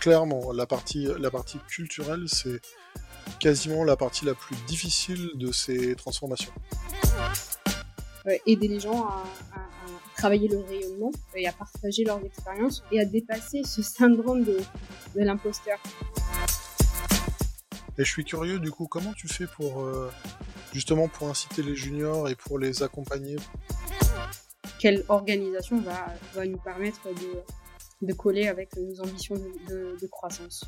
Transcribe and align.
clairement, 0.00 0.52
la 0.52 0.66
partie, 0.66 1.06
la 1.18 1.30
partie 1.30 1.58
culturelle, 1.68 2.24
c'est 2.26 2.60
quasiment 3.38 3.84
la 3.84 3.96
partie 3.96 4.24
la 4.24 4.34
plus 4.34 4.56
difficile 4.66 5.30
de 5.34 5.52
ces 5.52 5.94
transformations. 5.94 6.52
aider 8.46 8.68
les 8.68 8.80
gens 8.80 9.06
à, 9.06 9.24
travailler 10.16 10.48
leur 10.48 10.66
rayonnement 10.66 11.10
et 11.34 11.46
à 11.46 11.52
partager 11.52 12.04
leurs 12.04 12.22
expériences 12.24 12.82
et 12.92 13.00
à 13.00 13.04
dépasser 13.04 13.62
ce 13.64 13.80
syndrome 13.82 14.44
de, 14.44 14.58
de 15.14 15.20
l'imposteur. 15.20 15.78
Et 17.96 18.04
je 18.04 18.10
suis 18.10 18.24
curieux 18.24 18.58
du 18.58 18.70
coup, 18.70 18.86
comment 18.86 19.12
tu 19.14 19.28
fais 19.28 19.46
pour 19.46 19.82
euh, 19.82 20.10
justement 20.72 21.08
pour 21.08 21.28
inciter 21.28 21.62
les 21.62 21.76
juniors 21.76 22.28
et 22.28 22.34
pour 22.34 22.58
les 22.58 22.82
accompagner? 22.82 23.36
Quelle 24.78 25.04
organisation 25.08 25.80
va, 25.80 26.14
va 26.34 26.46
nous 26.46 26.58
permettre 26.58 27.08
de, 27.08 27.42
de 28.02 28.12
coller 28.12 28.48
avec 28.48 28.76
nos 28.76 29.00
ambitions 29.00 29.36
de, 29.68 30.06
croissance 30.06 30.64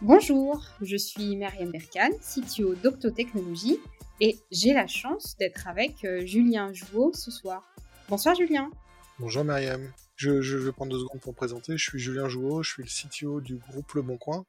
Bonjour, 0.00 0.64
je 0.80 0.96
suis 0.96 1.36
Marianne 1.36 1.70
Berkan, 1.70 2.10
CTO 2.20 2.74
d'Octotechnologie 2.74 3.78
et 4.20 4.38
j'ai 4.50 4.72
la 4.72 4.86
chance 4.86 5.36
d'être 5.38 5.68
avec 5.68 6.04
euh, 6.04 6.24
Julien 6.24 6.72
Jouot 6.72 7.12
ce 7.12 7.30
soir. 7.30 7.62
Bonsoir 8.08 8.34
Julien. 8.34 8.70
Bonjour 9.18 9.44
Mariam. 9.44 9.92
Je, 10.16 10.56
vais 10.56 10.72
prendre 10.72 10.92
deux 10.92 11.00
secondes 11.00 11.20
pour 11.20 11.32
me 11.32 11.36
présenter. 11.36 11.76
Je 11.76 11.82
suis 11.82 11.98
Julien 11.98 12.28
Jouot, 12.28 12.62
je 12.62 12.72
suis 12.72 12.82
le 12.82 12.88
CTO 12.88 13.40
du 13.42 13.56
groupe 13.56 13.92
Le 13.92 14.02
Bon 14.02 14.16
Coin. 14.16 14.46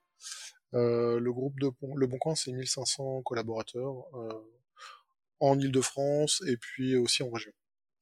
Euh, 0.74 1.20
le 1.20 1.34
groupe 1.34 1.56
Le 1.60 2.08
Bon 2.08 2.18
Coin, 2.18 2.36
c'est 2.36 2.54
1500 2.54 3.22
collaborateurs 3.24 4.06
euh, 4.16 4.30
en 5.42 5.60
Ile-de-France 5.60 6.44
et 6.48 6.56
puis 6.56 6.96
aussi 6.96 7.24
en 7.24 7.30
région. 7.30 7.52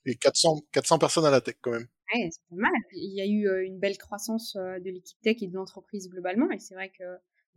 Et 0.10 0.16
400, 0.16 0.62
400 0.72 1.00
personnes 1.00 1.26
à 1.26 1.32
la 1.32 1.42
tech 1.42 1.56
quand 1.62 1.72
même. 1.72 1.88
Ouais, 2.14 2.30
c'est 2.32 2.42
pas 2.50 2.56
mal. 2.56 2.72
Il 2.94 3.14
y 3.14 3.22
a 3.22 3.26
eu 3.26 3.66
une 3.66 3.80
belle 3.80 3.98
croissance 3.98 4.56
de 4.56 4.90
l'équipe 4.90 5.20
tech 5.22 5.38
et 5.42 5.48
de 5.48 5.54
l'entreprise 5.54 6.10
globalement. 6.10 6.50
Et 6.52 6.60
c'est 6.60 6.74
vrai 6.74 6.90
que 6.90 7.04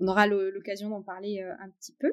on 0.03 0.09
aura 0.09 0.27
l'occasion 0.27 0.89
d'en 0.89 1.03
parler 1.03 1.41
euh, 1.43 1.53
un 1.61 1.71
petit 1.71 1.95
peu, 1.99 2.13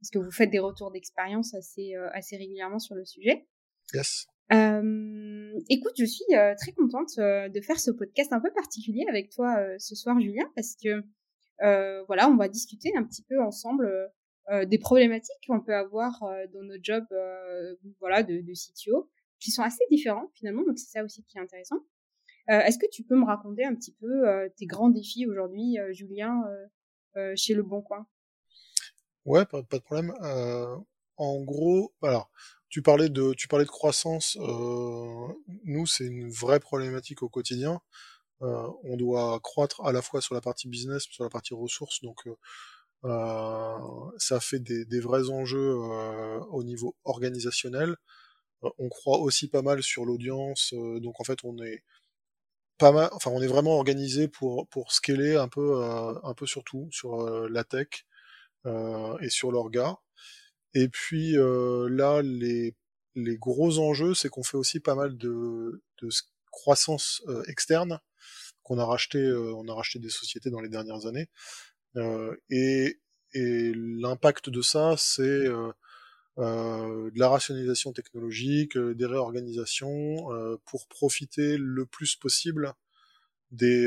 parce 0.00 0.10
que 0.10 0.18
vous 0.18 0.30
faites 0.30 0.50
des 0.50 0.58
retours 0.58 0.90
d'expérience 0.90 1.54
assez, 1.54 1.94
euh, 1.94 2.10
assez 2.12 2.36
régulièrement 2.36 2.78
sur 2.78 2.94
le 2.94 3.04
sujet. 3.04 3.46
Yes. 3.94 4.26
Euh, 4.52 5.58
écoute, 5.70 5.94
je 5.98 6.04
suis 6.04 6.24
très 6.58 6.72
contente 6.72 7.16
de 7.16 7.60
faire 7.62 7.80
ce 7.80 7.90
podcast 7.90 8.32
un 8.32 8.40
peu 8.40 8.50
particulier 8.52 9.04
avec 9.08 9.30
toi 9.30 9.56
ce 9.78 9.94
soir, 9.94 10.20
Julien, 10.20 10.50
parce 10.54 10.76
que 10.82 11.02
voilà, 12.06 12.28
on 12.28 12.36
va 12.36 12.48
discuter 12.48 12.92
un 12.96 13.04
petit 13.04 13.22
peu 13.22 13.40
ensemble 13.40 13.90
des 14.66 14.78
problématiques 14.78 15.46
qu'on 15.46 15.60
peut 15.60 15.74
avoir 15.74 16.20
dans 16.52 16.62
nos 16.62 16.76
jobs, 16.82 17.06
voilà, 18.00 18.22
de, 18.22 18.40
de 18.40 18.52
CTO, 18.52 19.08
qui 19.42 19.50
sont 19.50 19.62
assez 19.62 19.84
différents 19.90 20.30
finalement. 20.34 20.62
Donc 20.64 20.78
c'est 20.78 20.90
ça 20.90 21.04
aussi 21.04 21.24
qui 21.24 21.38
est 21.38 21.40
intéressant. 21.40 21.80
Est-ce 22.48 22.76
que 22.76 22.90
tu 22.90 23.04
peux 23.04 23.16
me 23.16 23.24
raconter 23.24 23.64
un 23.64 23.74
petit 23.74 23.92
peu 23.92 24.24
tes 24.56 24.66
grands 24.66 24.90
défis 24.90 25.26
aujourd'hui, 25.26 25.78
Julien, 25.92 26.42
euh, 27.16 27.32
chez 27.36 27.54
Le 27.54 27.62
Bon 27.62 27.82
Coin? 27.82 28.06
Ouais, 29.24 29.44
pas, 29.44 29.62
de 29.62 29.78
problème. 29.78 30.12
Euh, 30.22 30.76
en 31.16 31.42
gros, 31.42 31.92
alors, 32.02 32.30
tu 32.68 32.82
parlais 32.82 33.08
de, 33.08 33.34
tu 33.34 33.48
parlais 33.48 33.64
de 33.64 33.70
croissance. 33.70 34.36
Euh, 34.40 35.28
nous, 35.64 35.86
c'est 35.86 36.06
une 36.06 36.30
vraie 36.30 36.60
problématique 36.60 37.22
au 37.22 37.28
quotidien. 37.28 37.80
on 38.40 38.96
doit 38.96 39.38
croître 39.40 39.84
à 39.84 39.92
la 39.92 40.02
fois 40.02 40.20
sur 40.20 40.34
la 40.34 40.40
partie 40.40 40.68
business, 40.68 41.04
sur 41.04 41.22
la 41.22 41.30
partie 41.30 41.54
ressources. 41.54 42.02
Donc, 42.02 42.28
ça 44.18 44.40
fait 44.40 44.60
des 44.60 45.00
vrais 45.00 45.30
enjeux 45.30 45.74
au 46.50 46.64
niveau 46.64 46.96
organisationnel. 47.04 47.96
On 48.78 48.88
croit 48.88 49.18
aussi 49.18 49.48
pas 49.48 49.62
mal 49.62 49.82
sur 49.82 50.04
l'audience. 50.04 50.74
donc, 50.74 51.20
en 51.20 51.24
fait, 51.24 51.38
on 51.44 51.58
est 51.62 51.82
enfin, 52.88 53.30
on 53.30 53.42
est 53.42 53.46
vraiment 53.46 53.76
organisé 53.76 54.28
pour 54.28 54.68
pour 54.68 54.92
scaler 54.92 55.36
un 55.36 55.48
peu 55.48 55.82
euh, 55.82 56.14
un 56.22 56.34
peu 56.34 56.46
sur 56.46 56.64
tout, 56.64 56.88
sur 56.90 57.20
euh, 57.20 57.48
la 57.50 57.64
tech 57.64 57.88
euh, 58.66 59.16
et 59.20 59.30
sur 59.30 59.52
l'orga. 59.52 59.96
Et 60.74 60.88
puis 60.88 61.32
là, 61.34 62.22
les 62.22 62.74
les 63.14 63.36
gros 63.36 63.78
enjeux, 63.78 64.14
c'est 64.14 64.28
qu'on 64.30 64.42
fait 64.42 64.56
aussi 64.56 64.80
pas 64.80 64.94
mal 64.94 65.18
de, 65.18 65.82
de 66.00 66.08
croissance 66.50 67.22
externe, 67.46 68.00
qu'on 68.62 68.78
a 68.78 68.84
racheté, 68.86 69.18
on 69.54 69.68
a 69.68 69.74
racheté 69.74 69.98
des 69.98 70.08
sociétés 70.10 70.50
dans 70.50 70.60
les 70.60 70.70
dernières 70.70 71.06
années. 71.06 71.28
et 72.50 72.98
et 73.34 73.72
l'impact 73.74 74.50
de 74.50 74.62
ça, 74.62 74.94
c'est 74.98 75.46
euh, 76.38 77.10
de 77.10 77.18
la 77.18 77.28
rationalisation 77.28 77.92
technologique, 77.92 78.76
euh, 78.78 78.94
des 78.94 79.04
réorganisations, 79.04 80.32
euh, 80.32 80.56
pour 80.64 80.88
profiter 80.88 81.58
le 81.58 81.84
plus 81.84 82.16
possible 82.16 82.72
des, 83.50 83.86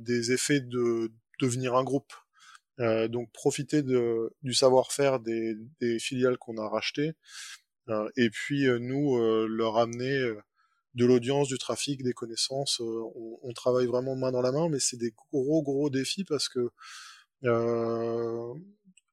des 0.00 0.32
effets 0.32 0.60
de 0.60 1.12
devenir 1.40 1.74
un 1.76 1.84
groupe. 1.84 2.12
donc 2.78 3.30
profiter 3.32 3.82
de, 3.82 4.32
du 4.42 4.54
savoir-faire 4.54 5.20
des, 5.20 5.54
des, 5.80 5.98
filiales 5.98 6.38
qu'on 6.38 6.56
a 6.56 6.66
rachetées, 6.66 7.12
et 8.16 8.30
puis 8.30 8.66
nous 8.80 9.18
leur 9.46 9.76
amener 9.76 10.18
de 10.94 11.04
l'audience, 11.04 11.48
du 11.48 11.58
trafic, 11.58 12.02
des 12.02 12.14
connaissances. 12.14 12.80
On, 12.80 13.38
on, 13.42 13.52
travaille 13.52 13.86
vraiment 13.86 14.16
main 14.16 14.32
dans 14.32 14.40
la 14.40 14.52
main, 14.52 14.70
mais 14.70 14.80
c'est 14.80 14.96
des 14.96 15.12
gros 15.30 15.62
gros 15.62 15.90
défis 15.90 16.24
parce 16.24 16.48
que 16.48 16.70
en, 17.44 18.56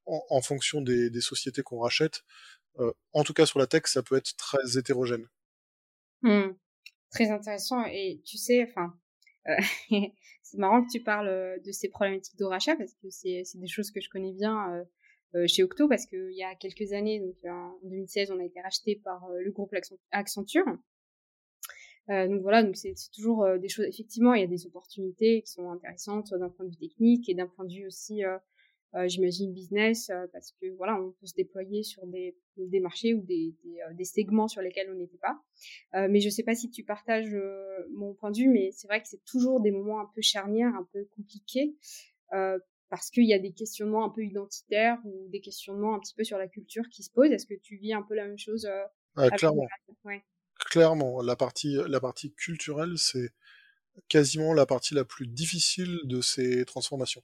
en, 0.06 0.41
fonction 0.41 0.81
des, 0.81 1.09
des 1.09 1.22
sociétés 1.22 1.62
qu'on 1.62 1.79
rachète, 1.79 2.23
euh, 2.23 2.59
en 3.13 3.24
tout 3.24 3.34
cas 3.34 3.46
sur 3.46 3.59
la 3.59 3.68
tech, 3.68 3.84
ça 3.85 4.03
peut 4.03 4.16
être 4.16 4.35
très 4.38 4.78
hétérogène. 4.78 5.28
Mmh. 6.22 6.52
Très 7.12 7.30
intéressant. 7.31 7.85
Et 7.85 8.22
tu 8.25 8.38
sais, 8.38 8.63
enfin, 8.63 8.94
euh, 9.47 9.56
c'est 10.44 10.57
marrant 10.57 10.84
que 10.84 10.91
tu 10.91 11.02
parles 11.02 11.28
euh, 11.28 11.57
de 11.59 11.72
ces 11.72 11.90
problématiques 11.90 12.38
de 12.38 12.46
rachat 12.46 12.75
parce 12.75 12.94
que 12.96 13.09
c'est 13.09 13.44
des 13.56 13.68
choses 13.68 13.91
que 13.91 14.02
je 14.02 14.09
connais 14.09 14.34
bien 14.34 14.85
chez 15.46 15.62
Octo 15.62 15.88
parce 15.88 16.07
qu'il 16.07 16.31
y 16.31 16.44
a 16.44 16.56
quelques 16.56 16.91
années, 16.91 17.19
donc 17.19 17.35
en 17.46 17.78
2016, 17.84 18.31
on 18.31 18.40
a 18.40 18.44
été 18.44 18.59
racheté 18.62 18.96
par 18.96 19.30
le 19.30 19.51
groupe 19.51 19.75
Accenture. 20.09 20.66
donc 22.07 22.41
voilà, 22.41 22.63
donc 22.63 22.75
c'est 22.75 22.96
toujours 23.13 23.46
des 23.59 23.69
choses. 23.69 23.86
Effectivement, 23.86 24.34
il 24.34 24.41
y 24.41 24.44
a 24.44 24.47
des 24.47 24.66
opportunités 24.66 25.44
qui 25.44 25.51
sont 25.51 25.69
intéressantes 25.69 26.34
d'un 26.34 26.50
point 26.50 26.66
de 26.66 26.72
vue 26.72 26.78
technique 26.78 27.30
et 27.30 27.36
d'un 27.36 27.46
point 27.46 27.66
de 27.66 27.72
vue 27.72 27.86
aussi 27.86 28.25
euh, 28.25 28.40
j'imagine 29.05 29.53
business 29.53 30.09
euh, 30.09 30.25
parce 30.33 30.51
que 30.53 30.67
voilà 30.77 31.00
on 31.00 31.11
peut 31.11 31.25
se 31.25 31.35
déployer 31.35 31.83
sur 31.83 32.05
des, 32.07 32.35
des 32.57 32.79
marchés 32.79 33.13
ou 33.13 33.22
des, 33.22 33.55
des, 33.63 33.79
euh, 33.81 33.94
des 33.94 34.05
segments 34.05 34.47
sur 34.47 34.61
lesquels 34.61 34.89
on 34.91 34.95
n'était 34.95 35.19
pas. 35.19 35.39
Mais 36.07 36.19
je 36.19 36.29
sais 36.29 36.44
pas 36.44 36.55
si 36.55 36.69
tu 36.69 36.83
partages 36.83 37.35
mon 37.91 38.13
point 38.13 38.31
de 38.31 38.38
vue 38.38 38.50
mais 38.50 38.72
c'est 38.72 38.88
vrai 38.88 39.01
que 39.01 39.07
c'est 39.07 39.23
toujours 39.25 39.61
des 39.61 39.72
moments 39.72 40.00
un 40.00 40.09
peu 40.13 40.22
charnières 40.22 40.73
un 40.75 40.88
peu 40.91 41.05
compliqués 41.16 41.75
parce 42.89 43.11
qu'il 43.11 43.25
y 43.25 43.33
a 43.33 43.39
des 43.39 43.51
questionnements 43.51 44.05
un 44.05 44.09
peu 44.09 44.23
identitaires 44.23 44.97
ou 45.06 45.27
des 45.29 45.41
questionnements 45.41 45.95
un 45.95 46.00
petit 46.00 46.16
peu 46.16 46.23
sur 46.23 46.39
la 46.39 46.47
culture 46.47 46.83
qui 46.89 47.03
se 47.03 47.11
posent. 47.11 47.31
Est-ce 47.31 47.45
que 47.45 47.53
tu 47.53 47.77
vis 47.77 47.94
un 47.94 48.01
peu 48.01 48.16
la 48.16 48.25
même 48.25 48.39
chose 48.39 48.67
ah, 49.16 49.29
clairement. 49.31 49.67
ouais. 50.06 50.23
clairement 50.69 51.21
la 51.21 51.35
partie 51.35 51.77
la 51.88 52.00
partie 52.00 52.31
culturelle 52.33 52.97
c'est 52.97 53.29
quasiment 54.07 54.53
la 54.53 54.66
partie 54.66 54.94
la 54.95 55.03
plus 55.03 55.27
difficile 55.27 56.00
de 56.06 56.21
ces 56.21 56.63
transformations 56.66 57.23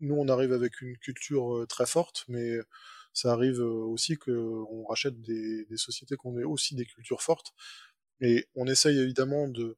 nous, 0.00 0.14
on 0.14 0.28
arrive 0.28 0.52
avec 0.52 0.80
une 0.80 0.96
culture 0.98 1.66
très 1.68 1.86
forte, 1.86 2.24
mais 2.28 2.58
ça 3.12 3.32
arrive 3.32 3.60
aussi 3.60 4.16
qu'on 4.16 4.84
rachète 4.86 5.20
des, 5.20 5.66
sociétés 5.76 6.16
qui 6.16 6.26
ont 6.26 6.34
aussi 6.48 6.74
des 6.74 6.86
cultures 6.86 7.22
fortes. 7.22 7.52
Et 8.20 8.46
on 8.54 8.66
essaye 8.66 8.98
évidemment 8.98 9.48
de 9.48 9.76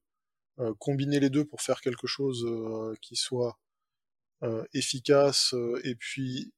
combiner 0.79 1.21
les 1.21 1.31
deux 1.31 1.45
pour 1.45 1.63
faire 1.63 1.81
quelque 1.81 2.07
chose 2.07 2.47
qui 3.01 3.17
soit 3.17 3.59
efficace 4.75 5.55
et 5.85 5.95
puis 5.95 6.53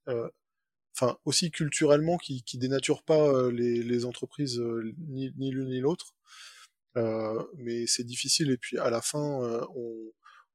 enfin 0.94 1.18
aussi 1.24 1.50
culturellement 1.50 2.18
qui, 2.18 2.42
qui 2.42 2.58
dénature 2.58 3.02
pas 3.02 3.50
les, 3.50 4.04
entreprises 4.04 4.60
ni, 4.98 5.30
l'une 5.50 5.68
ni 5.68 5.80
l'autre. 5.80 6.14
mais 7.56 7.86
c'est 7.86 8.04
difficile 8.04 8.50
et 8.50 8.56
puis 8.58 8.78
à 8.78 8.90
la 8.90 9.02
fin 9.02 9.40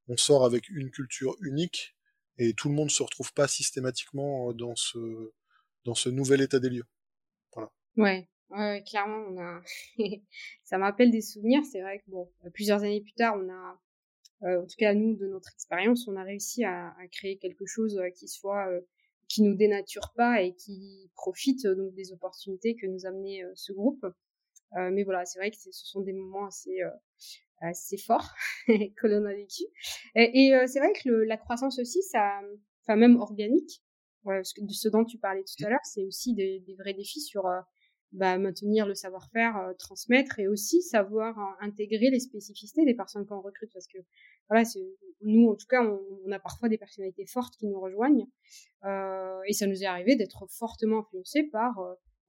on 0.09 0.17
sort 0.17 0.45
avec 0.45 0.69
une 0.69 0.91
culture 0.91 1.35
unique 1.41 1.96
et 2.37 2.53
tout 2.53 2.69
le 2.69 2.75
monde 2.75 2.91
se 2.91 3.03
retrouve 3.03 3.33
pas 3.33 3.47
systématiquement 3.47 4.53
dans 4.53 4.75
ce 4.75 5.31
dans 5.85 5.95
ce 5.95 6.09
nouvel 6.09 6.41
état 6.41 6.59
des 6.59 6.69
lieux. 6.69 6.85
Voilà. 7.53 7.71
Ouais, 7.95 8.29
ouais 8.49 8.83
clairement, 8.85 9.25
on 9.29 9.39
a 9.39 9.61
ça 10.63 10.77
m'appelle 10.77 11.11
des 11.11 11.21
souvenirs. 11.21 11.63
C'est 11.65 11.81
vrai 11.81 11.99
que 11.99 12.09
bon, 12.09 12.29
plusieurs 12.53 12.83
années 12.83 13.01
plus 13.01 13.13
tard, 13.13 13.35
on 13.37 13.49
a, 13.49 13.81
euh, 14.43 14.61
en 14.61 14.67
tout 14.67 14.75
cas 14.77 14.93
nous 14.93 15.15
de 15.15 15.27
notre 15.27 15.51
expérience, 15.53 16.07
on 16.07 16.15
a 16.15 16.23
réussi 16.23 16.63
à, 16.63 16.89
à 16.99 17.07
créer 17.07 17.37
quelque 17.37 17.65
chose 17.65 17.97
euh, 17.97 18.09
qui 18.09 18.27
soit 18.27 18.67
euh, 18.69 18.81
qui 19.27 19.41
nous 19.41 19.55
dénature 19.55 20.13
pas 20.15 20.41
et 20.41 20.53
qui 20.55 21.09
profite 21.15 21.65
donc 21.67 21.93
des 21.95 22.13
opportunités 22.13 22.75
que 22.75 22.85
nous 22.87 23.05
amenait 23.05 23.41
ce 23.55 23.73
groupe. 23.73 24.05
mais 24.73 25.03
voilà, 25.03 25.25
c'est 25.25 25.37
vrai 25.37 25.51
que 25.51 25.57
ce 25.57 25.69
sont 25.73 25.99
des 25.99 26.13
moments 26.13 26.45
assez 26.45 26.79
assez 27.59 27.97
fort 27.97 28.33
que 28.67 29.07
l'on 29.07 29.25
a 29.25 29.33
vécu. 29.33 29.63
Et, 30.15 30.53
euh, 30.53 30.65
c'est 30.67 30.79
vrai 30.79 30.93
que 30.93 31.09
le, 31.09 31.23
la 31.23 31.37
croissance 31.37 31.79
aussi, 31.79 32.01
ça, 32.03 32.39
enfin 32.83 32.95
même 32.95 33.17
organique, 33.17 33.81
ouais, 34.25 34.41
de 34.57 34.73
ce 34.73 34.89
dont 34.89 35.05
tu 35.05 35.17
parlais 35.17 35.43
tout 35.43 35.65
à 35.65 35.69
l'heure, 35.69 35.83
c'est 35.83 36.03
aussi 36.05 36.33
des, 36.33 36.59
des, 36.59 36.75
vrais 36.75 36.93
défis 36.93 37.21
sur 37.21 37.45
euh, 37.45 37.59
bah, 38.11 38.37
maintenir 38.37 38.85
le 38.85 38.95
savoir-faire, 38.95 39.57
euh, 39.57 39.73
transmettre 39.73 40.39
et 40.39 40.47
aussi 40.47 40.81
savoir 40.81 41.35
intégrer 41.59 42.09
les 42.09 42.19
spécificités 42.19 42.85
des 42.85 42.95
personnes 42.95 43.25
qu'on 43.25 43.41
recrute 43.41 43.71
parce 43.73 43.87
que 43.87 43.97
voilà, 44.49 44.63
nous 45.21 45.49
en 45.49 45.55
tout 45.55 45.67
cas, 45.67 45.83
on, 45.83 46.31
a 46.31 46.39
parfois 46.39 46.69
des 46.69 46.77
personnalités 46.77 47.25
fortes 47.25 47.55
qui 47.57 47.67
nous 47.67 47.79
rejoignent 47.79 48.27
euh, 48.85 49.39
et 49.47 49.53
ça 49.53 49.67
nous 49.67 49.83
est 49.83 49.87
arrivé 49.87 50.15
d'être 50.15 50.45
fortement 50.49 50.99
influencé 50.99 51.43
par 51.43 51.77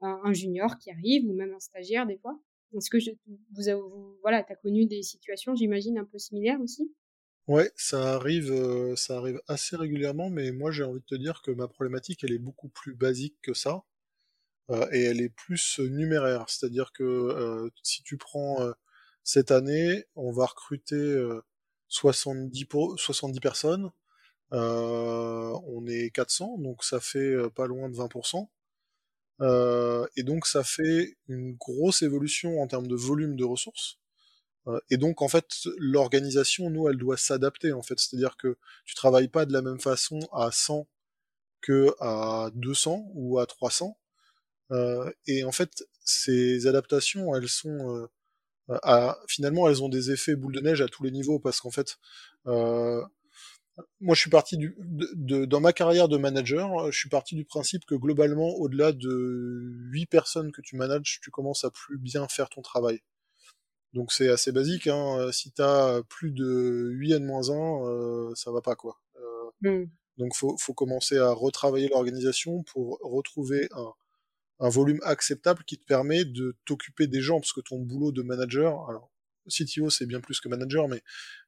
un, 0.01 0.33
junior 0.33 0.79
qui 0.79 0.91
arrive 0.91 1.29
ou 1.29 1.33
même 1.33 1.53
un 1.53 1.61
stagiaire 1.61 2.07
des 2.07 2.19
fois. 2.19 2.39
Est-ce 2.77 2.91
que 2.91 2.99
je, 2.99 3.11
vous, 3.51 4.19
voilà, 4.23 4.43
t'as 4.43 4.57
connu 4.57 4.87
des 4.87 5.03
situations, 5.03 5.55
j'imagine 5.55 5.99
un 5.99 6.05
peu 6.05 6.19
similaires 6.19 6.61
aussi? 6.61 6.93
Ouais, 7.47 7.71
ça 7.77 8.15
arrive, 8.15 8.95
ça 8.97 9.17
arrive 9.17 9.41
assez 9.49 9.75
régulièrement, 9.77 10.29
mais 10.29 10.53
moi 10.53 10.71
j'ai 10.71 10.85
envie 10.85 11.01
de 11.01 11.05
te 11.07 11.15
dire 11.15 11.41
que 11.43 11.51
ma 11.51 11.67
problématique 11.67 12.23
elle 12.23 12.33
est 12.33 12.39
beaucoup 12.39 12.69
plus 12.69 12.95
basique 12.95 13.37
que 13.41 13.55
ça. 13.55 13.85
Euh, 14.71 14.87
et 14.93 15.03
elle 15.05 15.21
est 15.21 15.31
plus 15.31 15.79
numéraire. 15.81 16.45
C'est-à-dire 16.49 16.93
que 16.93 17.03
euh, 17.05 17.71
si 17.83 18.03
tu 18.03 18.17
prends 18.19 18.61
euh, 18.63 18.73
cette 19.25 19.51
année, 19.51 20.05
on 20.15 20.31
va 20.33 20.47
recruter 20.47 21.17
70, 21.89 22.67
70 22.97 23.41
personnes. 23.41 23.91
on 24.53 25.87
est 25.87 26.11
400, 26.11 26.59
donc 26.59 26.85
ça 26.85 27.01
fait 27.01 27.35
pas 27.55 27.67
loin 27.67 27.89
de 27.91 27.97
20%. 27.97 28.49
Et 29.41 30.23
donc 30.25 30.47
ça 30.47 30.65
fait 30.65 31.17
une 31.29 31.55
grosse 31.55 32.03
évolution 32.03 32.61
en 32.61 32.67
termes 32.67 32.89
de 32.89 32.97
volume 32.97 33.37
de 33.37 33.45
ressources. 33.45 33.99
et 34.91 34.97
donc 34.97 35.23
en 35.23 35.29
fait, 35.29 35.49
l'organisation, 35.79 36.71
nous, 36.71 36.89
elle 36.89 36.97
doit 36.99 37.17
s'adapter 37.17 37.73
en 37.73 37.83
fait. 37.83 37.99
C'est-à-dire 37.99 38.37
que 38.37 38.57
tu 38.85 38.95
travailles 38.95 39.29
pas 39.29 39.47
de 39.47 39.53
la 39.53 39.63
même 39.63 39.81
façon 39.81 40.21
à 40.33 40.51
100 40.53 40.87
que 41.61 41.95
à 42.01 42.51
200 42.55 43.11
ou 43.15 43.39
à 43.39 43.47
300. 43.47 43.97
Euh, 44.73 45.11
et 45.27 45.45
en 45.45 45.53
fait, 45.53 45.85
ces 46.05 46.67
adaptations, 46.67 47.35
elles 47.35 47.49
sont 47.49 48.09
euh, 48.71 48.79
à, 48.83 49.19
finalement, 49.29 49.69
elles 49.69 49.83
ont 49.83 49.89
des 49.89 50.11
effets 50.11 50.37
boule 50.37 50.55
de 50.55 50.61
neige 50.61 50.81
à 50.83 50.89
tous 50.89 51.03
les 51.05 51.11
niveaux 51.11 51.39
parce 51.39 51.61
qu'en 51.61 51.71
fait, 51.71 51.97
euh, 52.47 53.03
moi, 54.01 54.15
je 54.15 54.21
suis 54.21 54.31
parti 54.31 54.57
du, 54.57 54.77
de, 54.79 55.45
dans 55.45 55.61
ma 55.61 55.73
carrière 55.73 56.09
de 56.09 56.17
manager, 56.17 56.91
je 56.91 56.99
suis 56.99 57.09
parti 57.09 57.35
du 57.35 57.45
principe 57.45 57.85
que 57.85 57.95
globalement, 57.95 58.49
au-delà 58.57 58.93
de 58.93 59.61
8 59.91 60.07
personnes 60.07 60.53
que 60.53 60.61
tu 60.61 60.77
manages, 60.77 61.21
tu 61.23 61.31
commences 61.31 61.65
à 61.65 61.71
plus 61.71 61.99
bien 61.99 62.27
faire 62.29 62.49
ton 62.49 62.63
travail. 62.63 63.01
Donc 63.95 64.13
c'est 64.13 64.29
assez 64.29 64.53
basique, 64.53 64.87
hein. 64.87 65.31
si 65.33 65.53
t'as 65.53 66.03
plus 66.03 66.31
de 66.31 66.91
8 66.93 67.13
N-1, 67.15 67.87
euh, 67.87 68.35
ça 68.35 68.53
va 68.53 68.61
pas 68.61 68.77
quoi. 68.77 69.01
Euh, 69.17 69.85
mm. 69.85 69.91
Donc 70.19 70.37
faut, 70.37 70.57
faut 70.59 70.75
commencer 70.75 71.17
à 71.17 71.33
retravailler 71.33 71.89
l'organisation 71.89 72.63
pour 72.65 72.99
retrouver 73.03 73.69
un, 73.73 73.93
un 74.61 74.69
volume 74.69 75.01
acceptable 75.05 75.65
qui 75.65 75.79
te 75.79 75.85
permet 75.85 76.25
de 76.25 76.57
t'occuper 76.65 77.07
des 77.07 77.21
gens, 77.21 77.41
parce 77.41 77.53
que 77.53 77.61
ton 77.61 77.79
boulot 77.79 78.13
de 78.13 78.23
manager, 78.23 78.89
alors 78.89 79.11
CTO 79.49 79.91
c'est 79.91 80.07
bien 80.07 80.21
plus 80.21 80.41
que 80.41 80.49
manager, 80.49 80.89
mais 80.89 81.03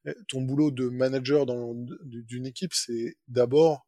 eh, 0.06 0.14
ton 0.28 0.42
boulot 0.42 0.70
de 0.70 0.88
manager 0.88 1.46
d'une 1.46 2.46
équipe, 2.46 2.74
c'est 2.74 3.16
d'abord 3.28 3.86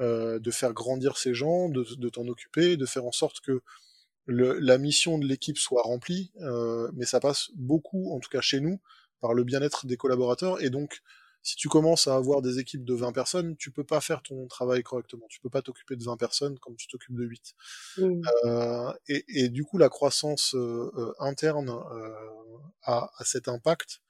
euh, 0.00 0.38
de 0.38 0.50
faire 0.50 0.72
grandir 0.72 1.16
ces 1.16 1.34
gens, 1.34 1.68
de, 1.68 2.08
t'en 2.08 2.26
occuper, 2.26 2.76
de 2.76 2.86
faire 2.86 3.04
en 3.04 3.12
sorte 3.12 3.40
que 3.40 3.62
la 4.26 4.78
mission 4.78 5.18
de 5.18 5.26
l'équipe 5.26 5.58
soit 5.58 5.82
remplie, 5.82 6.32
euh, 6.40 6.90
mais 6.94 7.06
ça 7.06 7.20
passe 7.20 7.50
beaucoup, 7.54 8.12
en 8.12 8.20
tout 8.20 8.30
cas 8.30 8.40
chez 8.40 8.60
nous, 8.60 8.80
par 9.20 9.34
le 9.34 9.44
bien-être 9.44 9.86
des 9.86 9.96
collaborateurs, 9.96 10.62
et 10.62 10.70
donc 10.70 11.02
si 11.42 11.56
tu 11.56 11.68
commences 11.68 12.06
à 12.06 12.14
avoir 12.14 12.40
des 12.40 12.58
équipes 12.58 12.84
de 12.84 12.94
20 12.94 13.12
personnes, 13.12 13.56
tu 13.56 13.72
peux 13.72 13.84
pas 13.84 14.00
faire 14.00 14.22
ton 14.22 14.46
travail 14.46 14.82
correctement. 14.82 15.26
Tu 15.28 15.40
peux 15.40 15.50
pas 15.50 15.60
t'occuper 15.60 15.96
de 15.96 16.04
20 16.04 16.16
personnes 16.16 16.58
comme 16.60 16.76
tu 16.76 16.86
t'occupes 16.86 17.16
de 17.16 17.24
8. 17.24 17.54
Mmh. 17.98 18.22
Euh, 18.44 18.92
et, 19.08 19.24
et, 19.28 19.48
du 19.48 19.64
coup, 19.64 19.76
la 19.76 19.88
croissance 19.88 20.54
euh, 20.54 20.90
euh 20.96 21.12
interne 21.18 21.70
euh, 21.70 22.10
a, 22.82 23.10
a, 23.16 23.24
cet 23.24 23.48
impact 23.48 24.00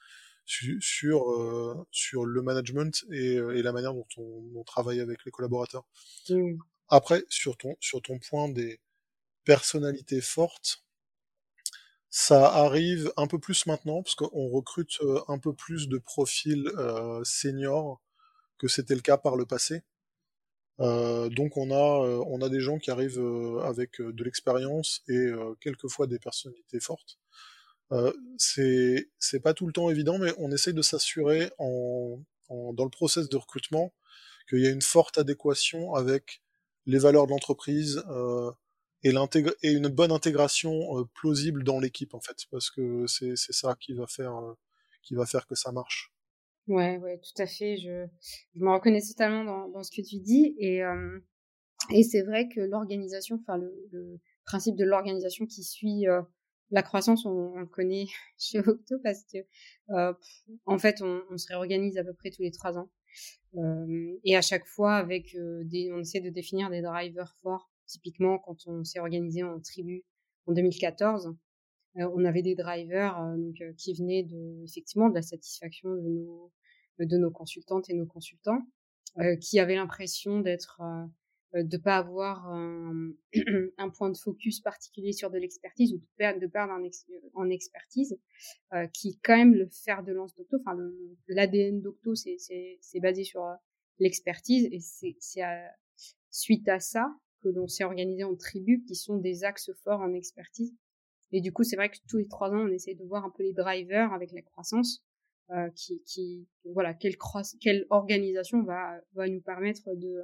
sur 0.44 1.30
euh, 1.30 1.86
sur 1.90 2.26
le 2.26 2.42
management 2.42 3.04
et, 3.10 3.34
et, 3.34 3.62
la 3.62 3.72
manière 3.72 3.94
dont 3.94 4.06
on, 4.18 4.42
on, 4.56 4.64
travaille 4.64 5.00
avec 5.00 5.24
les 5.24 5.30
collaborateurs. 5.30 5.86
Mmh. 6.28 6.56
Après, 6.88 7.24
sur 7.30 7.56
ton 7.56 7.76
sur 7.80 8.02
ton 8.02 8.18
point 8.18 8.50
des 8.50 8.78
personnalités 9.44 10.20
fortes, 10.20 10.84
ça 12.14 12.46
arrive 12.46 13.10
un 13.16 13.26
peu 13.26 13.38
plus 13.38 13.64
maintenant, 13.64 14.02
parce 14.02 14.14
qu'on 14.14 14.48
recrute 14.48 14.98
euh, 15.00 15.22
un 15.28 15.38
peu 15.38 15.54
plus 15.54 15.88
de 15.88 15.96
profils 15.96 16.68
euh, 16.76 17.24
seniors 17.24 18.02
que 18.58 18.68
c'était 18.68 18.94
le 18.94 19.00
cas 19.00 19.16
par 19.16 19.34
le 19.34 19.46
passé. 19.46 19.82
Euh, 20.80 21.30
donc 21.30 21.56
on 21.56 21.70
a, 21.70 22.06
on 22.26 22.42
a 22.42 22.50
des 22.50 22.60
gens 22.60 22.78
qui 22.78 22.90
arrivent 22.90 23.20
avec 23.64 24.00
de 24.00 24.24
l'expérience 24.24 25.02
et 25.08 25.30
quelquefois 25.60 26.06
des 26.06 26.18
personnalités 26.18 26.80
fortes. 26.80 27.18
c'est 28.36 29.40
pas 29.42 29.54
tout 29.54 29.66
le 29.66 29.72
temps 29.72 29.88
évident, 29.88 30.18
mais 30.18 30.34
on 30.36 30.52
essaye 30.52 30.74
de 30.74 30.82
s'assurer 30.82 31.50
en, 31.58 32.18
dans 32.50 32.84
le 32.84 32.90
process 32.90 33.30
de 33.30 33.36
recrutement 33.38 33.94
qu'il 34.50 34.60
y 34.60 34.66
a 34.66 34.70
une 34.70 34.82
forte 34.82 35.16
adéquation 35.16 35.94
avec 35.94 36.42
les 36.84 36.98
valeurs 36.98 37.26
de 37.26 37.30
l'entreprise, 37.32 38.04
et, 39.04 39.14
et 39.62 39.72
une 39.72 39.88
bonne 39.88 40.12
intégration 40.12 40.98
euh, 40.98 41.04
plausible 41.14 41.64
dans 41.64 41.80
l'équipe 41.80 42.14
en 42.14 42.20
fait, 42.20 42.36
parce 42.50 42.70
que 42.70 43.06
c'est 43.06 43.36
ça 43.36 43.74
qui 43.80 43.94
va 43.94 44.06
faire 44.06 44.36
euh, 44.36 44.54
qui 45.02 45.14
va 45.14 45.26
faire 45.26 45.46
que 45.46 45.54
ça 45.54 45.72
marche. 45.72 46.12
Ouais, 46.68 46.96
ouais, 46.98 47.18
tout 47.18 47.42
à 47.42 47.46
fait. 47.46 47.76
Je, 47.76 48.06
je 48.54 48.60
me 48.60 48.70
reconnais 48.70 49.00
totalement 49.00 49.44
dans, 49.44 49.68
dans 49.68 49.82
ce 49.82 49.90
que 49.90 50.06
tu 50.06 50.18
dis 50.18 50.54
et 50.58 50.82
euh, 50.84 51.18
et 51.90 52.04
c'est 52.04 52.22
vrai 52.22 52.48
que 52.48 52.60
l'organisation, 52.60 53.38
enfin 53.40 53.58
le, 53.58 53.74
le, 53.90 54.20
principe 54.44 54.76
de 54.76 54.84
l'organisation 54.84 55.46
qui 55.46 55.64
suit 55.64 56.04
la 56.70 56.82
croissance, 56.82 57.26
on, 57.26 57.56
le 57.56 57.66
connaît 57.66 58.06
chez 58.38 58.60
Octo 58.60 58.96
parce 59.02 59.24
que 59.24 59.38
en 60.66 60.78
fait, 60.78 61.02
on, 61.02 61.22
on, 61.30 61.38
se 61.38 61.48
réorganise 61.48 61.98
à 61.98 62.04
peu 62.04 62.14
près 62.14 62.30
tous 62.30 62.42
les 62.42 62.52
trois 62.52 62.78
ans. 62.78 62.88
Euh, 63.56 64.18
et 64.24 64.36
à 64.36 64.42
chaque 64.42 64.66
fois, 64.66 64.94
avec 64.94 65.36
des, 65.64 65.90
on 65.92 65.98
essaie 65.98 66.20
de 66.20 66.30
définir 66.30 66.70
des 66.70 66.82
drivers 66.82 67.34
forts 67.42 67.71
Typiquement, 67.92 68.38
quand 68.38 68.56
on 68.66 68.84
s'est 68.84 69.00
organisé 69.00 69.42
en 69.42 69.60
tribu 69.60 70.02
en 70.46 70.52
2014, 70.52 71.36
euh, 71.98 72.10
on 72.14 72.24
avait 72.24 72.40
des 72.40 72.54
drivers 72.54 73.20
euh, 73.20 73.36
euh, 73.60 73.72
qui 73.76 73.92
venaient 73.92 74.22
de, 74.22 74.64
effectivement 74.64 75.10
de 75.10 75.14
la 75.14 75.20
satisfaction 75.20 75.94
de 75.94 76.00
nos, 76.00 76.50
de 76.98 77.18
nos 77.18 77.30
consultantes 77.30 77.90
et 77.90 77.94
nos 77.94 78.06
consultants, 78.06 78.60
qui 79.42 79.58
avaient 79.58 79.74
l'impression 79.74 80.40
d'être 80.40 80.80
de 81.52 81.76
pas 81.76 81.98
avoir 81.98 82.46
un, 83.78 83.90
point 83.90 84.08
de 84.08 84.16
focus 84.16 84.60
particulier 84.60 85.12
sur 85.12 85.30
de 85.30 85.36
l'expertise 85.36 85.92
ou 85.92 85.98
de 85.98 86.06
perdre, 86.16 86.40
de 86.40 86.50
en, 87.34 87.50
expertise, 87.50 88.16
qui 88.94 89.18
quand 89.22 89.36
même 89.36 89.54
le 89.54 89.68
fer 89.68 90.02
de 90.02 90.12
lance 90.12 90.34
d'Octo. 90.34 90.56
Enfin, 90.64 90.78
l'ADN 91.28 91.82
d'Octo, 91.82 92.14
c'est 92.14 93.00
basé 93.02 93.22
sur 93.22 93.44
l'expertise 93.98 94.66
et 94.72 94.80
c'est 94.80 95.14
suite 96.30 96.66
à 96.68 96.80
ça 96.80 97.14
que 97.42 97.48
l'on 97.48 97.68
s'est 97.68 97.84
organisé 97.84 98.24
en 98.24 98.34
tribus 98.34 98.80
qui 98.86 98.94
sont 98.94 99.16
des 99.16 99.44
axes 99.44 99.72
forts 99.84 100.00
en 100.00 100.12
expertise. 100.12 100.74
Et 101.32 101.40
du 101.40 101.52
coup, 101.52 101.64
c'est 101.64 101.76
vrai 101.76 101.88
que 101.88 101.96
tous 102.08 102.18
les 102.18 102.28
trois 102.28 102.50
ans, 102.50 102.66
on 102.66 102.68
essaie 102.68 102.94
de 102.94 103.04
voir 103.04 103.24
un 103.24 103.30
peu 103.30 103.42
les 103.42 103.52
drivers 103.52 104.12
avec 104.12 104.32
la 104.32 104.42
croissance, 104.42 105.02
euh, 105.50 105.70
qui, 105.74 106.02
qui, 106.04 106.46
voilà, 106.64 106.94
quelle, 106.94 107.16
quelle 107.60 107.86
organisation 107.90 108.62
va, 108.62 109.00
va 109.14 109.28
nous 109.28 109.40
permettre 109.40 109.94
de, 109.94 110.22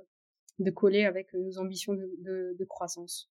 de 0.59 0.71
coller 0.71 1.05
avec 1.05 1.33
nos 1.35 1.59
ambitions 1.59 1.95
de, 1.95 2.11
de, 2.19 2.57
de 2.59 2.65
croissance. 2.65 3.31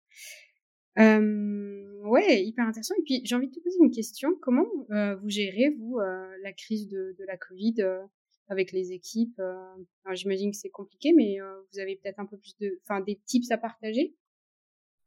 Euh, 0.98 2.02
ouais, 2.06 2.44
hyper 2.44 2.66
intéressant. 2.66 2.96
Et 2.96 3.04
puis, 3.04 3.22
j'ai 3.24 3.36
envie 3.36 3.50
de 3.50 3.54
te 3.54 3.60
poser 3.60 3.78
une 3.80 3.92
question. 3.92 4.36
Comment 4.42 4.66
euh, 4.90 5.16
vous 5.16 5.30
gérez, 5.30 5.70
vous, 5.78 6.00
euh, 6.00 6.36
la 6.42 6.54
crise 6.54 6.88
de, 6.88 7.16
de 7.20 7.26
la 7.26 7.38
Covid 7.38 7.76
euh, 7.80 8.02
avec 8.50 8.72
les 8.72 8.92
équipes. 8.92 9.40
Euh, 9.40 9.76
j'imagine 10.14 10.52
que 10.52 10.58
c'est 10.58 10.70
compliqué, 10.70 11.14
mais 11.14 11.40
euh, 11.40 11.62
vous 11.72 11.80
avez 11.80 11.96
peut-être 11.96 12.20
un 12.20 12.26
peu 12.26 12.38
plus 12.38 12.56
de, 12.60 12.80
enfin, 12.84 13.02
des 13.02 13.20
tips 13.26 13.52
à 13.52 13.58
partager? 13.58 14.16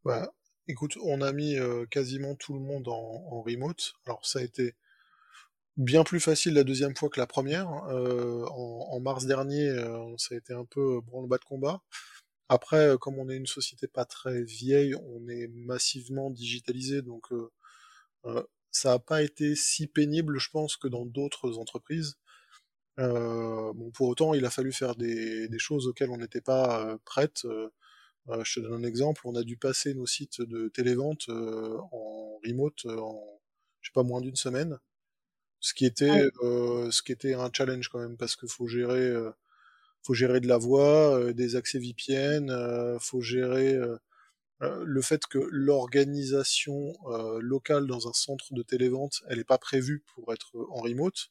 Bah, 0.04 0.32
écoute, 0.68 0.96
on 1.02 1.20
a 1.20 1.32
mis 1.32 1.56
euh, 1.56 1.86
quasiment 1.86 2.34
tout 2.34 2.54
le 2.54 2.60
monde 2.60 2.88
en, 2.88 3.42
remote. 3.42 3.94
Alors 4.06 4.24
ça 4.26 4.40
a 4.40 4.42
été 4.42 4.74
bien 5.76 6.04
plus 6.04 6.20
facile 6.20 6.54
la 6.54 6.64
deuxième 6.64 6.94
fois 6.94 7.08
que 7.08 7.20
la 7.20 7.26
première. 7.26 7.68
en, 7.70 9.00
mars 9.00 9.24
dernier, 9.24 9.74
ça 10.18 10.34
a 10.34 10.38
été 10.38 10.52
un 10.52 10.66
peu 10.66 11.00
branle-bas 11.00 11.38
de 11.38 11.44
combat. 11.44 11.82
Après, 12.50 12.96
comme 13.00 13.18
on 13.18 13.30
est 13.30 13.36
une 13.36 13.46
société 13.46 13.86
pas 13.86 14.04
très 14.04 14.42
vieille, 14.42 14.94
on 14.94 15.26
est 15.28 15.46
massivement 15.48 16.30
digitalisé, 16.30 17.00
donc 17.00 17.28
ça 18.70 18.90
n'a 18.90 18.98
pas 18.98 19.22
été 19.22 19.56
si 19.56 19.86
pénible, 19.86 20.38
je 20.38 20.50
pense, 20.50 20.76
que 20.76 20.88
dans 20.88 21.06
d'autres 21.06 21.58
entreprises. 21.58 22.18
Euh, 23.00 23.72
bon, 23.74 23.90
pour 23.90 24.08
autant, 24.08 24.34
il 24.34 24.44
a 24.44 24.50
fallu 24.50 24.72
faire 24.72 24.94
des, 24.96 25.48
des 25.48 25.58
choses 25.58 25.86
auxquelles 25.86 26.10
on 26.10 26.18
n'était 26.18 26.40
pas 26.40 26.86
euh, 26.86 26.98
prête. 27.04 27.44
Euh, 27.46 27.70
je 28.44 28.60
te 28.60 28.60
donne 28.60 28.84
un 28.84 28.88
exemple, 28.88 29.22
on 29.24 29.34
a 29.34 29.42
dû 29.42 29.56
passer 29.56 29.94
nos 29.94 30.06
sites 30.06 30.40
de 30.42 30.68
télévente 30.68 31.28
en 31.30 32.38
remote 32.44 32.86
en, 32.86 33.40
je 33.80 33.88
sais 33.88 33.92
pas, 33.92 34.02
moins 34.04 34.20
d'une 34.20 34.36
semaine. 34.36 34.78
Ce 35.60 35.74
qui 35.74 35.84
était, 35.86 36.30
ce 36.40 37.02
qui 37.02 37.12
était 37.12 37.34
un 37.34 37.50
challenge 37.52 37.88
quand 37.88 37.98
même, 37.98 38.16
parce 38.16 38.36
qu'il 38.36 38.48
faut 38.48 38.68
gérer, 38.68 39.12
faut 40.04 40.14
gérer 40.14 40.40
de 40.40 40.46
la 40.46 40.58
voix, 40.58 41.32
des 41.32 41.56
accès 41.56 41.80
VPN, 41.80 42.52
faut 43.00 43.20
gérer 43.20 43.76
le 44.60 45.02
fait 45.02 45.26
que 45.26 45.38
l'organisation 45.50 46.94
locale 47.40 47.86
dans 47.88 48.06
un 48.06 48.12
centre 48.12 48.54
de 48.54 48.62
télévente, 48.62 49.22
elle 49.28 49.38
n'est 49.38 49.44
pas 49.44 49.58
prévue 49.58 50.04
pour 50.14 50.32
être 50.32 50.52
en 50.70 50.82
remote. 50.82 51.30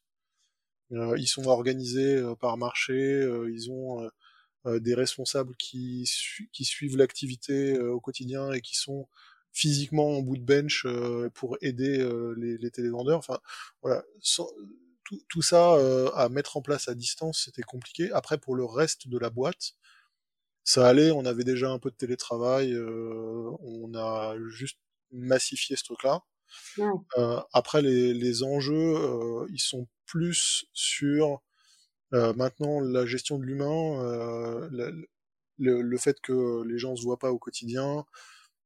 Ils 0.91 1.27
sont 1.27 1.47
organisés 1.47 2.21
par 2.39 2.57
marché, 2.57 3.21
ils 3.51 3.71
ont 3.71 4.09
des 4.65 4.93
responsables 4.93 5.55
qui, 5.55 6.09
qui 6.51 6.65
suivent 6.65 6.97
l'activité 6.97 7.77
au 7.79 7.99
quotidien 7.99 8.51
et 8.51 8.61
qui 8.61 8.75
sont 8.75 9.07
physiquement 9.51 10.17
en 10.17 10.21
bout 10.21 10.37
de 10.37 10.43
bench 10.43 10.85
pour 11.33 11.57
aider 11.61 11.97
les, 12.37 12.57
les, 12.57 12.71
télévendeurs. 12.71 13.19
Enfin, 13.19 13.39
voilà, 13.81 14.03
tout, 15.03 15.21
tout, 15.27 15.41
ça 15.41 15.75
à 16.15 16.29
mettre 16.29 16.57
en 16.57 16.61
place 16.61 16.87
à 16.87 16.95
distance, 16.95 17.43
c'était 17.45 17.61
compliqué. 17.61 18.11
Après, 18.11 18.37
pour 18.37 18.55
le 18.55 18.65
reste 18.65 19.07
de 19.07 19.17
la 19.17 19.29
boîte, 19.29 19.73
ça 20.63 20.87
allait. 20.87 21.11
On 21.11 21.25
avait 21.25 21.43
déjà 21.43 21.69
un 21.69 21.79
peu 21.79 21.89
de 21.91 21.95
télétravail. 21.95 22.75
on 22.77 23.93
a 23.95 24.35
juste 24.49 24.79
massifié 25.11 25.75
ce 25.75 25.83
truc-là. 25.83 26.23
Après, 27.53 27.81
les, 27.81 28.13
les 28.13 28.43
enjeux, 28.43 29.47
ils 29.51 29.61
sont 29.61 29.87
plus 30.05 30.65
sur 30.73 31.41
maintenant 32.11 32.79
la 32.79 33.05
gestion 33.05 33.37
de 33.37 33.43
l'humain, 33.43 34.69
le, 34.71 35.07
le, 35.81 35.97
fait 35.97 36.19
que 36.21 36.63
les 36.63 36.77
gens 36.77 36.95
se 36.95 37.03
voient 37.03 37.19
pas 37.19 37.31
au 37.31 37.39
quotidien, 37.39 38.05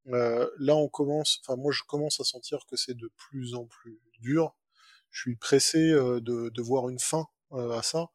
euh, 0.07 0.49
là, 0.59 0.75
on 0.75 0.89
commence, 0.89 1.39
enfin 1.41 1.55
moi, 1.55 1.71
je 1.71 1.81
commence 1.87 2.19
à 2.19 2.23
sentir 2.23 2.65
que 2.65 2.75
c'est 2.75 2.95
de 2.95 3.09
plus 3.17 3.55
en 3.55 3.65
plus 3.65 4.01
dur. 4.19 4.55
Je 5.11 5.21
suis 5.21 5.35
pressé 5.35 5.91
euh, 5.91 6.19
de, 6.19 6.49
de, 6.49 6.61
voir 6.61 6.89
une 6.89 6.99
fin 6.99 7.27
euh, 7.53 7.71
à 7.71 7.83
ça, 7.83 8.09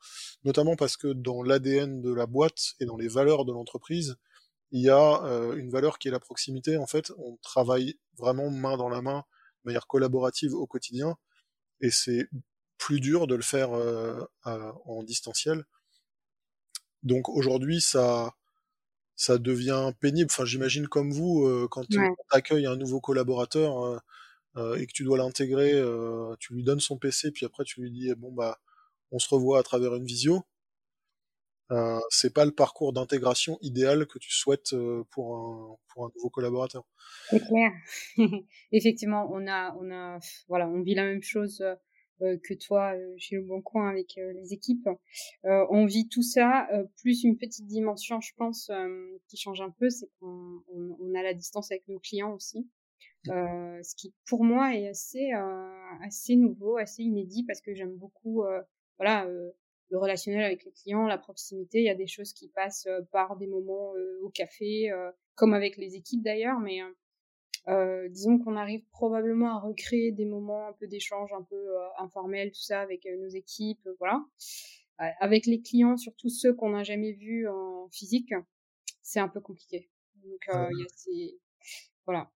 notamment 0.45 0.77
parce 0.77 0.97
que 0.97 1.09
dans 1.09 1.43
l'ADN 1.43 2.03
de 2.03 2.13
la 2.13 2.27
boîte 2.27 2.75
et 2.81 2.87
dans 2.87 2.97
les 2.97 3.09
valeurs 3.09 3.45
de 3.45 3.53
l'entreprise, 3.53 4.17
il 4.71 4.83
y 4.83 4.91
a 4.91 5.23
une 5.57 5.71
valeur 5.71 5.99
qui 5.99 6.09
est 6.09 6.11
la 6.11 6.21
proximité. 6.21 6.77
En 6.77 6.87
fait, 6.87 7.11
on 7.17 7.39
travaille 7.39 7.99
vraiment 8.19 8.51
main 8.51 8.77
dans 8.77 8.91
la 8.91 9.01
main, 9.01 9.25
de 9.65 9.71
manière 9.71 9.87
collaborative 9.87 10.55
au 10.55 10.67
quotidien, 10.67 11.17
et 11.81 11.91
c'est 11.91 12.29
plus 12.79 13.01
dur 13.01 13.27
de 13.27 13.35
le 13.35 13.43
faire 13.43 13.71
en 14.45 15.03
distanciel. 15.03 15.65
Donc 17.03 17.29
aujourd'hui, 17.29 17.81
ça, 17.81 18.35
ça 19.19 19.37
devient 19.37 19.93
pénible. 20.01 20.31
Enfin, 20.31 20.45
j'imagine 20.45 20.89
comme 20.89 21.13
vous, 21.13 21.45
euh, 21.45 21.69
quand 21.71 21.85
tu 21.89 21.99
accueilles 22.31 22.67
un 22.67 22.77
nouveau 22.77 23.01
collaborateur 23.01 23.85
euh, 23.85 23.99
euh, 24.57 24.77
et 24.77 24.87
que 24.87 24.93
tu 24.93 25.05
dois 25.05 25.19
l'intégrer, 25.19 25.73
tu 26.39 26.55
lui 26.55 26.63
donnes 26.63 26.81
son 26.81 26.97
PC, 26.99 27.33
puis 27.33 27.45
après 27.45 27.65
tu 27.65 27.83
lui 27.83 27.91
dis 27.91 28.15
bon 28.17 28.33
bah 28.33 28.59
on 29.11 29.19
se 29.19 29.29
revoit 29.29 29.59
à 29.59 29.63
travers 29.63 29.95
une 29.95 30.05
visio. 30.05 30.45
C'est 32.11 32.33
pas 32.33 32.45
le 32.45 32.53
parcours 32.53 32.93
d'intégration 32.93 33.59
idéal 33.61 34.07
que 34.07 34.19
tu 34.19 34.31
souhaites 34.31 34.75
pour 35.11 35.37
un 35.37 35.77
pour 35.89 36.07
un 36.07 36.11
nouveau 36.15 36.31
collaborateur. 36.31 36.85
C'est 37.31 37.45
clair. 37.47 37.73
Effectivement, 38.73 39.29
on 39.33 39.47
a 39.47 39.75
on 39.81 39.91
a 39.91 40.19
voilà, 40.49 40.69
on 40.69 40.83
vit 40.83 40.95
la 40.95 41.05
même 41.05 41.23
chose 41.23 41.63
euh, 42.21 42.37
que 42.43 42.55
toi 42.55 42.95
euh, 42.97 43.15
chez 43.17 43.37
Le 43.37 43.43
Bon 43.43 43.63
Coin 43.63 43.89
avec 43.89 44.19
euh, 44.19 44.33
les 44.33 44.53
équipes. 44.53 44.89
on 45.45 45.87
vit 45.87 46.09
tout 46.09 46.23
ça, 46.23 46.69
plus 47.01 47.23
une 47.23 47.39
petite 47.39 47.67
dimension, 47.67 48.21
je 48.21 48.33
pense, 48.37 48.71
qui 49.29 49.37
change 49.37 49.61
un 49.61 49.71
peu, 49.71 49.89
c'est 49.89 50.09
qu'on 50.19 50.63
on, 50.69 51.15
a 51.15 51.23
la 51.23 51.35
distance 51.35 51.71
avec 51.71 51.87
nos 51.89 52.01
clients 52.01 52.33
aussi. 52.35 52.69
Euh, 53.29 53.83
ce 53.83 53.95
qui 53.95 54.15
pour 54.27 54.45
moi 54.45 54.75
est 54.75 54.89
assez 54.89 55.31
assez 56.03 56.37
nouveau, 56.37 56.77
assez 56.77 57.03
inédit 57.03 57.45
parce 57.45 57.61
que 57.61 57.75
j'aime 57.75 57.97
beaucoup 57.97 58.45
voilà 58.99 59.27
le 59.91 59.99
relationnel 59.99 60.45
avec 60.45 60.65
les 60.65 60.73
clients, 60.73 61.07
la 61.07 61.19
proximité. 61.19 61.79
Il 61.79 61.85
y 61.85 61.91
a 61.91 61.95
des 61.95 62.07
choses 62.07 62.33
qui 62.33 62.49
passent 62.49 62.89
par 63.13 63.37
des 63.37 63.47
moments 63.47 63.93
au 64.23 64.29
café, 64.29 64.91
comme 65.35 65.55
avec 65.55 65.77
les 65.77 65.97
équipes 65.97 66.23
d'ailleurs, 66.23 66.61
mais 66.61 66.81
euh, 67.69 68.09
disons 68.09 68.39
qu'on 68.39 68.57
arrive 68.57 68.83
probablement 68.91 69.55
à 69.57 69.61
recréer 69.61 70.11
des 70.11 70.25
moments 70.25 70.69
un 70.69 70.73
peu 70.73 70.87
d'échange, 70.87 71.31
un 71.35 71.43
peu 71.43 71.57
euh, 71.57 71.87
informels, 71.99 72.51
tout 72.51 72.63
ça 72.63 72.81
avec 72.81 73.05
euh, 73.05 73.17
nos 73.19 73.29
équipes, 73.29 73.87
voilà. 73.99 74.25
avec 75.21 75.45
les 75.45 75.61
clients, 75.61 75.97
surtout 75.99 76.31
ceux 76.31 76.55
qu'on 76.55 76.71
n'a 76.71 76.83
jamais 76.83 77.13
vus 77.13 77.47
en 77.47 77.89
physique, 77.91 78.33
c'est 79.03 79.21
un 79.21 79.29
peu 79.29 79.41
compliqué. 79.41 79.91
Donc 80.17 80.41
il 80.49 80.79
y 80.79 80.83
a 80.83 80.89
ces... 80.95 81.39
voilà. 82.07 82.31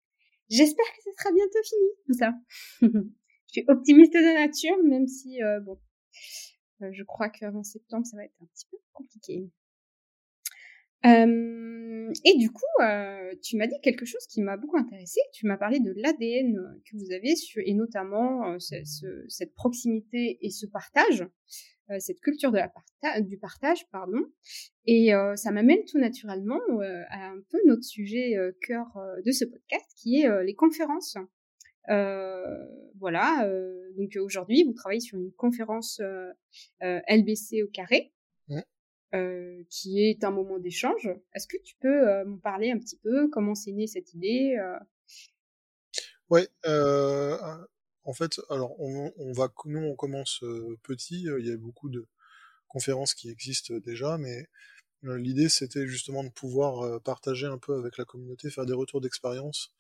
J'espère 0.50 0.86
que 0.86 1.04
ce 1.04 1.12
sera 1.12 1.32
bientôt 1.32 1.64
fini 1.64 1.90
tout 2.08 2.14
ça. 2.14 2.34
je 2.82 3.52
suis 3.52 3.66
optimiste 3.68 4.14
de 4.14 4.34
nature, 4.34 4.84
même 4.84 5.08
si 5.08 5.40
bon, 5.64 5.80
je 6.92 7.04
crois 7.04 7.30
qu'avant 7.30 7.64
septembre 7.64 8.06
ça 8.06 8.18
va 8.18 8.26
être 8.26 8.36
un 8.42 8.46
petit 8.46 8.66
peu 8.72 8.78
compliqué. 8.94 9.50
Euh, 11.06 12.12
et 12.26 12.38
du 12.38 12.52
coup, 12.52 12.82
euh, 12.82 13.34
tu 13.42 13.56
m'as 13.56 13.68
dit 13.68 13.80
quelque 13.82 14.06
chose 14.06 14.26
qui 14.28 14.42
m'a 14.42 14.58
beaucoup 14.58 14.78
intéressé. 14.78 15.22
Tu 15.34 15.46
m'as 15.46 15.58
parlé 15.58 15.80
de 15.80 15.94
l'ADN 15.96 16.82
que 16.86 16.98
vous 16.98 17.12
avez 17.12 17.34
et 17.66 17.74
notamment 17.74 18.52
euh, 18.52 18.60
ce, 18.60 19.26
cette 19.28 19.54
proximité 19.54 20.38
et 20.42 20.50
ce 20.50 20.66
partage, 20.66 21.26
euh, 21.90 22.00
cette 22.00 22.20
culture 22.20 22.52
du 23.22 23.38
partage, 23.38 23.88
pardon. 23.92 24.22
Et 24.86 25.14
euh, 25.14 25.36
ça 25.36 25.52
m'amène 25.52 25.86
tout 25.86 26.00
naturellement 26.00 26.60
à 27.10 27.30
un 27.30 27.42
peu 27.50 27.60
notre 27.66 27.84
sujet 27.84 28.36
cœur 28.62 28.88
de 29.26 29.32
ce 29.32 29.46
podcast, 29.46 29.86
qui 29.96 30.22
est 30.22 30.44
les 30.44 30.56
conférences. 30.56 31.18
Voilà. 31.88 33.50
donc 33.98 34.18
aujourd'hui, 34.18 34.64
vous 34.64 34.74
travaillez 34.74 35.00
sur 35.00 35.18
une 35.18 35.32
conférence 35.32 36.02
LBC 36.82 37.64
au 37.64 37.68
carré. 37.68 38.12
Euh, 39.16 39.64
qui 39.72 40.04
est 40.04 40.24
un 40.24 40.30
moment 40.30 40.60
d'échange. 40.60 41.10
Est-ce 41.34 41.48
que 41.48 41.58
tu 41.64 41.76
peux 41.80 42.08
euh, 42.08 42.26
me 42.26 42.38
parler 42.38 42.70
un 42.70 42.78
petit 42.78 42.98
peu? 42.98 43.28
Comment 43.30 43.56
c'est 43.56 43.72
né 43.72 43.88
cette 43.88 44.14
idée 44.14 44.56
euh? 44.60 44.78
Ouais, 46.30 46.48
euh, 46.68 47.36
en 48.04 48.14
fait, 48.14 48.40
alors 48.52 48.80
on, 48.80 49.12
on, 49.18 49.32
va, 49.32 49.52
nous 49.66 49.80
on 49.80 49.96
commence 49.96 50.44
petit. 50.84 51.24
Il 51.24 51.48
y 51.48 51.52
a 51.52 51.58
beaucoup 51.58 51.90
de 51.90 52.06
conférences 52.68 53.16
qui 53.16 53.32
existent 53.32 53.74
déjà, 53.80 54.20
mais 54.20 54.46
l'idée 55.02 55.50
c'était 55.50 55.88
justement 55.88 56.24
de 56.24 56.30
pouvoir 56.30 57.02
partager 57.02 57.48
un 57.48 57.58
peu 57.58 57.80
avec 57.80 57.98
la 57.98 58.06
communauté, 58.06 58.52
faire 58.52 58.68
des 58.68 58.74
retours 58.74 59.02
d'expérience 59.02 59.74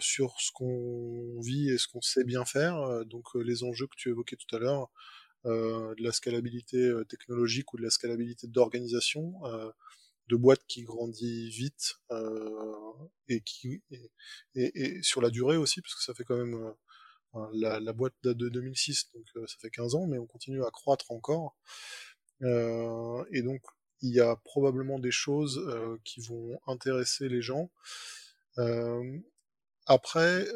sur 0.00 0.34
ce 0.40 0.50
qu'on 0.52 1.40
vit 1.40 1.70
et 1.70 1.78
ce 1.78 1.88
qu'on 1.88 2.02
sait 2.02 2.24
bien 2.24 2.44
faire. 2.44 3.04
donc 3.06 3.34
les 3.34 3.64
enjeux 3.64 3.86
que 3.86 3.96
tu 3.96 4.10
évoquais 4.10 4.36
tout 4.36 4.54
à 4.54 4.58
l'heure, 4.58 4.90
euh, 5.46 5.94
de 5.94 6.02
la 6.02 6.10
scalabilité 6.10 6.78
euh, 6.78 7.04
technologique 7.04 7.72
ou 7.72 7.76
de 7.76 7.82
la 7.82 7.90
scalabilité 7.90 8.48
d'organisation, 8.48 9.34
euh, 9.46 9.70
de 10.28 10.36
boîtes 10.36 10.66
qui 10.66 10.82
grandit 10.82 11.48
vite 11.50 11.94
et 13.28 13.40
qui 13.42 13.82
et, 14.54 15.02
sur 15.02 15.22
la 15.22 15.30
durée 15.30 15.56
aussi, 15.56 15.80
parce 15.80 15.94
que 15.94 16.02
ça 16.02 16.12
fait 16.12 16.24
quand 16.24 16.36
même 16.36 16.74
la, 17.52 17.92
boîte 17.92 18.14
date 18.22 18.36
de 18.36 18.48
2006, 18.48 19.12
donc 19.14 19.26
ça 19.48 19.56
fait 19.58 19.70
15 19.70 19.94
ans, 19.94 20.06
mais 20.06 20.18
on 20.18 20.26
continue 20.26 20.62
à 20.64 20.70
croître 20.70 21.10
encore. 21.12 21.56
Euh, 22.42 23.24
et 23.32 23.42
donc, 23.42 23.62
il 24.02 24.14
y 24.14 24.20
a 24.20 24.36
probablement 24.36 24.98
des 24.98 25.10
choses 25.10 25.58
euh, 25.68 25.96
qui 26.04 26.20
vont 26.20 26.60
intéresser 26.66 27.28
les 27.28 27.40
gens. 27.42 27.70
Euh, 29.90 29.94
après, 29.94 30.46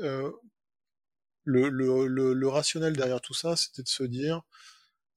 le, 1.44 1.68
le, 1.68 2.06
le, 2.06 2.34
le, 2.34 2.48
rationnel 2.48 2.96
derrière 2.96 3.20
tout 3.20 3.34
ça, 3.34 3.56
c'était 3.56 3.82
de 3.82 3.88
se 3.88 4.04
dire, 4.04 4.42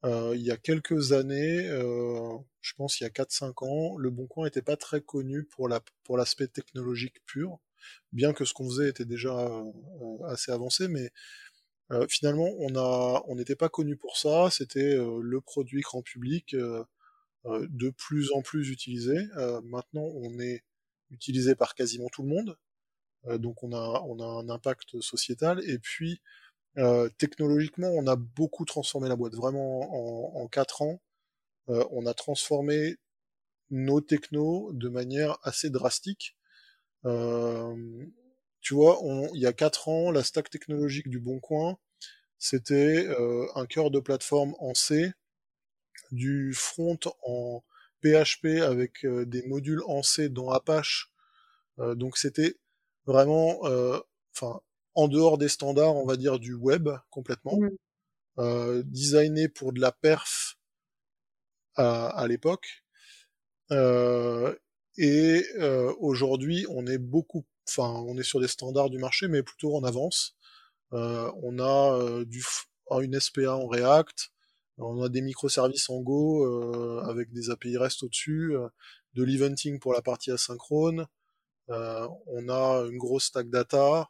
euh, 0.05 0.33
il 0.35 0.41
y 0.43 0.51
a 0.51 0.57
quelques 0.57 1.13
années, 1.13 1.67
euh, 1.69 2.37
je 2.61 2.73
pense 2.75 2.99
il 2.99 3.03
y 3.03 3.07
a 3.07 3.09
4-5 3.09 3.65
ans, 3.65 3.97
le 3.97 4.09
Bon 4.11 4.27
Coin 4.27 4.45
n'était 4.45 4.61
pas 4.61 4.77
très 4.77 5.01
connu 5.01 5.43
pour 5.45 5.67
la 5.69 5.81
pour 6.03 6.17
l'aspect 6.17 6.47
technologique 6.47 7.23
pur, 7.25 7.59
bien 8.13 8.33
que 8.33 8.45
ce 8.45 8.53
qu'on 8.53 8.69
faisait 8.69 8.89
était 8.89 9.05
déjà 9.05 9.37
euh, 9.39 9.71
assez 10.27 10.51
avancé, 10.51 10.87
mais 10.87 11.11
finalement 12.09 12.49
on 12.59 12.75
a 12.75 13.23
on 13.27 13.35
n'était 13.35 13.55
pas 13.55 13.69
connu 13.69 13.95
pour 13.97 14.17
ça. 14.17 14.49
C'était 14.51 14.97
le 14.97 15.41
produit 15.41 15.81
grand 15.81 16.01
public 16.01 16.55
de 17.45 17.89
plus 17.91 18.31
en 18.33 18.41
plus 18.41 18.69
utilisé. 18.69 19.15
maintenant 19.63 20.03
on 20.15 20.39
est 20.39 20.63
utilisé 21.11 21.55
par 21.55 21.75
quasiment 21.75 22.09
tout 22.09 22.23
le 22.23 22.29
monde, 22.29 22.57
donc 23.39 23.63
on 23.63 23.71
a 23.73 24.25
un 24.25 24.49
impact 24.49 25.01
sociétal 25.01 25.61
et 25.67 25.79
puis 25.79 26.21
euh, 26.77 27.09
technologiquement, 27.17 27.89
on 27.89 28.07
a 28.07 28.15
beaucoup 28.15 28.65
transformé 28.65 29.07
la 29.09 29.15
boîte. 29.15 29.35
Vraiment, 29.35 30.35
en, 30.35 30.43
en 30.43 30.47
4 30.47 30.81
ans, 30.81 31.01
euh, 31.69 31.85
on 31.91 32.05
a 32.05 32.13
transformé 32.13 32.97
nos 33.71 34.01
technos 34.01 34.71
de 34.73 34.89
manière 34.89 35.37
assez 35.43 35.69
drastique. 35.69 36.35
Euh, 37.05 37.75
tu 38.61 38.73
vois, 38.73 38.99
il 39.33 39.41
y 39.41 39.47
a 39.47 39.53
4 39.53 39.89
ans, 39.89 40.11
la 40.11 40.23
stack 40.23 40.49
technologique 40.49 41.09
du 41.09 41.19
Bon 41.19 41.39
Coin, 41.39 41.77
c'était 42.39 43.05
euh, 43.07 43.47
un 43.55 43.65
cœur 43.65 43.91
de 43.91 43.99
plateforme 43.99 44.55
en 44.59 44.73
C, 44.73 45.13
du 46.11 46.53
front 46.53 46.99
en 47.23 47.63
PHP 48.01 48.61
avec 48.61 49.05
des 49.05 49.43
modules 49.47 49.81
en 49.87 50.03
C 50.03 50.29
dans 50.29 50.49
Apache. 50.49 51.11
donc 51.79 52.17
c'était 52.17 52.55
vraiment, 53.05 53.59
enfin, 54.33 54.59
en 54.95 55.07
dehors 55.07 55.37
des 55.37 55.49
standards, 55.49 55.95
on 55.95 56.05
va 56.05 56.15
dire, 56.15 56.39
du 56.39 56.53
web 56.53 56.89
complètement, 57.09 57.59
euh, 58.39 58.81
designé 58.85 59.49
pour 59.49 59.73
de 59.73 59.79
la 59.79 59.91
perf 59.91 60.57
à, 61.75 62.25
l'époque. 62.27 62.85
Euh, 63.71 64.55
et 64.97 65.43
aujourd'hui, 65.99 66.65
on 66.69 66.87
est 66.87 66.97
beaucoup, 66.97 67.45
enfin, 67.67 67.89
on 68.07 68.17
est 68.17 68.23
sur 68.23 68.39
des 68.39 68.47
standards 68.47 68.89
du 68.89 68.97
marché, 68.97 69.27
mais 69.27 69.43
plutôt 69.43 69.75
en 69.75 69.83
avance. 69.83 70.37
on 70.91 71.59
a 71.59 72.23
du, 72.25 72.43
une 73.01 73.19
SPA 73.19 73.55
en 73.55 73.67
React, 73.67 74.31
on 74.77 75.01
a 75.01 75.09
des 75.09 75.21
microservices 75.21 75.89
en 75.89 75.99
Go 76.01 76.45
avec 77.03 77.33
des 77.33 77.49
API 77.49 77.77
REST 77.77 78.03
au-dessus, 78.03 78.53
de 79.13 79.23
l'eventing 79.23 79.79
pour 79.79 79.93
la 79.93 80.01
partie 80.01 80.31
asynchrone. 80.31 81.07
On 81.69 82.49
a 82.49 82.87
une 82.89 82.97
grosse 82.97 83.25
stack 83.25 83.49
data, 83.49 84.09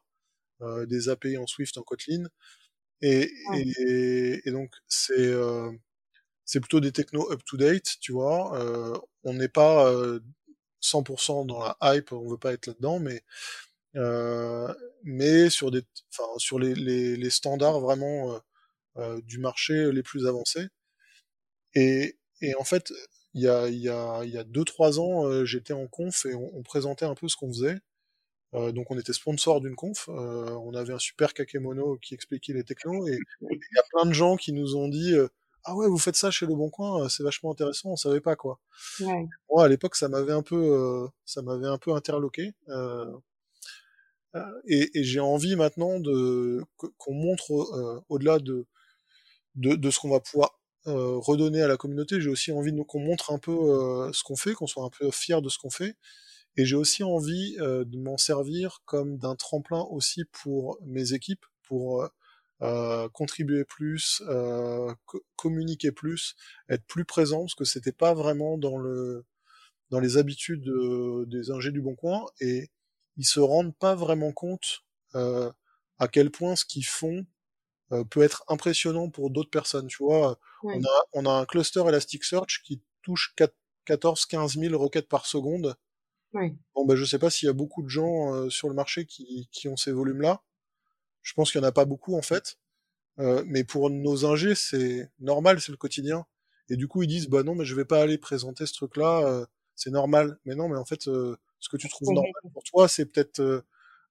des 0.88 1.10
API 1.10 1.38
en 1.38 1.48
Swift, 1.48 1.78
en 1.78 1.84
Kotlin. 1.84 2.28
Et, 3.02 3.32
et, 4.46 4.52
donc, 4.52 4.72
c'est 4.88 5.14
euh, 5.18 5.72
c'est 6.46 6.60
plutôt 6.60 6.80
des 6.80 6.92
technos 6.92 7.32
up-to-date, 7.32 7.98
tu 8.02 8.14
vois. 8.14 8.58
Euh, 8.60 8.98
on 9.24 9.34
n'est 9.34 9.50
pas 9.50 9.92
100% 10.82 11.46
dans 11.46 11.60
la 11.64 11.78
hype, 11.96 12.12
on 12.14 12.30
veut 12.30 12.38
pas 12.38 12.54
être 12.54 12.68
là-dedans, 12.68 13.00
mais 13.00 13.24
mais 15.04 15.50
sur 15.50 15.72
des, 15.72 15.84
enfin, 16.12 16.30
sur 16.38 16.60
les, 16.60 16.76
les, 16.76 17.16
les 17.18 17.30
standards 17.30 17.80
vraiment 17.80 18.40
du 19.24 19.40
marché 19.40 19.92
les 19.92 20.04
plus 20.04 20.28
avancés. 20.28 20.68
Et, 21.76 22.18
et 22.42 22.56
en 22.56 22.64
fait, 22.64 22.92
il 23.36 23.42
y 23.42 23.48
a, 23.48 23.68
il 23.68 23.78
y 23.78 23.90
a, 23.90 24.24
il 24.24 24.32
y 24.32 24.38
a 24.38 24.44
deux, 24.44 24.64
trois 24.64 25.00
ans, 25.00 25.46
j'étais 25.46 25.74
en 25.74 25.88
conf 25.88 26.26
et 26.26 26.34
on, 26.34 26.58
on, 26.58 26.64
présentait 26.64 27.06
un 27.06 27.16
peu 27.16 27.28
ce 27.28 27.36
qu'on 27.36 27.50
faisait. 27.50 27.78
Euh, 28.56 28.72
donc 28.72 28.90
on 28.90 28.98
était 28.98 29.14
sponsor 29.14 29.60
d'une 29.60 29.76
conf, 29.76 30.10
euh, 30.10 30.50
on 30.64 30.74
avait 30.76 30.94
un 30.94 31.00
super 31.00 31.34
kakemono 31.34 31.98
qui 31.98 32.14
expliquait 32.14 32.54
les 32.54 32.64
technos 32.64 33.08
et 33.08 33.18
il 33.42 33.60
y 33.76 33.80
a 33.80 33.84
plein 33.92 34.06
de 34.06 34.14
gens 34.14 34.38
qui 34.38 34.54
nous 34.54 34.78
ont 34.78 34.88
dit 34.88 35.14
euh, 35.14 35.28
ah 35.66 35.76
ouais 35.76 35.88
vous 35.88 35.98
faites 35.98 36.16
ça 36.16 36.32
chez 36.32 36.46
le 36.46 36.56
Bon 36.56 36.70
Coin, 36.70 37.10
c'est 37.10 37.24
vachement 37.24 37.52
intéressant, 37.52 37.90
on 37.90 37.96
savait 37.98 38.22
pas 38.22 38.36
quoi. 38.36 38.60
Ouais. 39.02 39.26
Moi 39.50 39.66
à 39.66 39.68
l'époque 39.68 39.96
ça 39.96 40.08
m'avait 40.08 40.32
un 40.32 40.44
peu 40.44 41.10
ça 41.26 41.42
m'avait 41.42 41.68
un 41.68 41.78
peu 41.78 41.94
interloqué 41.94 42.54
et, 44.68 45.00
et 45.00 45.04
j'ai 45.04 45.20
envie 45.20 45.56
maintenant 45.56 46.00
de 46.00 46.64
qu'on 46.98 47.14
montre 47.14 48.04
au-delà 48.10 48.40
de, 48.40 48.66
de, 49.56 49.76
de 49.76 49.90
ce 49.90 50.00
qu'on 50.00 50.10
va 50.10 50.20
pouvoir 50.20 50.60
redonner 50.86 51.62
à 51.62 51.68
la 51.68 51.78
communauté, 51.78 52.22
j'ai 52.22 52.30
aussi 52.30 52.52
envie 52.52 52.72
qu'on 52.88 53.00
montre 53.00 53.32
un 53.32 53.40
peu 53.40 53.52
ce 54.14 54.24
qu'on 54.24 54.36
fait, 54.36 54.54
qu'on 54.54 54.68
soit 54.68 54.84
un 54.84 54.90
peu 54.90 55.10
fier 55.12 55.42
de 55.42 55.50
ce 55.50 55.58
qu'on 55.58 55.70
fait. 55.70 55.96
Et 56.58 56.66
j'ai 56.66 56.76
aussi 56.76 57.04
envie 57.04 57.58
euh, 57.60 57.84
de 57.86 57.98
m'en 57.98 58.18
servir 58.18 58.80
comme 58.86 59.18
d'un 59.18 59.36
tremplin 59.36 59.82
aussi 59.90 60.26
pour 60.26 60.78
mes 60.84 61.14
équipes, 61.14 61.46
pour 61.64 62.02
euh, 62.02 62.08
euh 62.62 63.10
contribuer 63.10 63.66
plus, 63.66 64.24
euh, 64.28 64.94
communiquer 65.36 65.92
plus, 65.92 66.36
être 66.70 66.86
plus 66.86 67.06
présent, 67.06 67.42
parce 67.42 67.56
que 67.56 67.66
c'était 67.66 67.92
pas 67.92 68.14
vraiment 68.14 68.58
dans 68.58 68.78
le 68.78 69.26
dans 69.92 70.00
les 70.00 70.18
habitudes 70.18 70.68
des 71.28 71.52
ingés 71.52 71.72
du 71.72 71.82
Bon 71.82 71.96
Coin, 71.96 72.26
et 72.42 72.70
ils 73.18 73.26
se 73.26 73.40
rendent 73.40 73.76
pas 73.78 73.96
vraiment 73.96 74.32
compte 74.34 74.84
à 75.14 76.08
quel 76.12 76.32
point 76.32 76.56
ce 76.56 76.66
qu'ils 76.66 76.86
font 76.86 77.26
peut 78.10 78.24
être 78.24 78.44
impressionnant 78.48 79.10
pour 79.10 79.30
d'autres 79.30 79.50
personnes. 79.50 79.88
Tu 79.88 80.04
vois, 80.04 80.40
on, 80.64 80.84
a, 80.84 81.04
on 81.14 81.26
a 81.26 81.32
un 81.32 81.46
cluster 81.46 81.84
Elasticsearch 81.88 82.62
qui 82.64 82.82
touche 83.04 83.36
14-15 83.88 84.60
000 84.60 84.82
requêtes 84.82 85.08
par 85.08 85.26
seconde 85.26 85.78
Bon, 86.76 86.86
bah, 86.86 86.96
je 86.96 87.06
sais 87.06 87.20
pas 87.20 87.30
s'il 87.30 87.48
y 87.48 87.50
a 87.50 87.54
beaucoup 87.54 87.82
de 87.82 87.88
gens 87.90 88.34
euh, 88.34 88.50
sur 88.50 88.68
le 88.68 88.76
marché 88.76 89.06
qui, 89.06 89.48
qui 89.52 89.68
ont 89.68 89.78
ces 89.78 89.92
volumes-là. 89.92 90.42
Je 91.22 91.34
pense 91.34 91.52
qu'il 91.52 91.62
y 91.62 91.64
en 91.64 91.68
a 91.68 91.72
pas 91.72 91.86
beaucoup, 91.86 92.16
en 92.16 92.22
fait. 92.22 92.58
Euh, 93.20 93.44
mais 93.48 93.64
pour 93.64 93.90
nos 93.90 94.26
ingés, 94.26 94.56
c'est 94.56 95.10
normal, 95.20 95.62
c'est 95.62 95.72
le 95.72 95.78
quotidien. 95.78 96.26
Et 96.70 96.76
du 96.76 96.88
coup, 96.88 97.04
ils 97.04 97.08
disent, 97.08 97.30
bah 97.30 97.44
non, 97.44 97.56
mais 97.56 97.66
je 97.66 97.76
vais 97.76 97.86
pas 97.86 98.02
aller 98.02 98.18
présenter 98.18 98.66
ce 98.66 98.74
truc-là, 98.74 99.22
euh, 99.26 99.46
c'est 99.76 99.92
normal. 99.92 100.38
Mais 100.46 100.56
non, 100.56 100.68
mais 100.68 100.78
en 100.78 100.86
fait, 100.86 101.04
ce 101.04 101.70
que 101.72 101.78
tu 101.78 101.88
trouves 101.90 102.12
normal 102.12 102.34
pour 102.54 102.64
toi, 102.64 102.88
c'est 102.88 103.06
peut-être, 103.06 103.64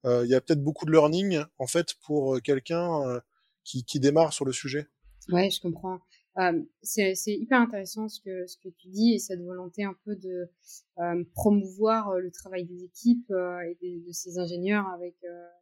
il 0.04 0.28
y 0.28 0.34
a 0.34 0.40
peut-être 0.40 0.62
beaucoup 0.62 0.86
de 0.86 0.92
learning, 0.92 1.42
en 1.58 1.66
fait, 1.66 1.94
pour 2.06 2.40
quelqu'un 2.42 3.20
qui, 3.64 3.84
qui 3.84 4.00
démarre 4.00 4.32
sur 4.32 4.44
le 4.44 4.52
sujet. 4.52 4.88
Ouais, 5.30 5.50
je 5.50 5.60
comprends. 5.60 6.00
Euh, 6.38 6.60
c'est 6.82 7.14
hyper 7.28 7.60
intéressant 7.60 8.08
ce 8.08 8.20
que, 8.20 8.46
ce 8.46 8.58
que 8.58 8.68
tu 8.68 8.88
dis 8.88 9.14
et 9.14 9.18
cette 9.20 9.40
volonté 9.42 9.84
un 9.84 9.94
peu 10.04 10.16
de 10.16 10.50
euh, 10.98 11.24
promouvoir 11.32 12.10
euh, 12.10 12.18
le 12.18 12.32
travail 12.32 12.64
des 12.64 12.82
équipes 12.82 13.30
euh, 13.30 13.60
et 13.60 14.00
de, 14.00 14.12
ces 14.12 14.38
ingénieurs 14.38 14.88
avec 14.88 15.14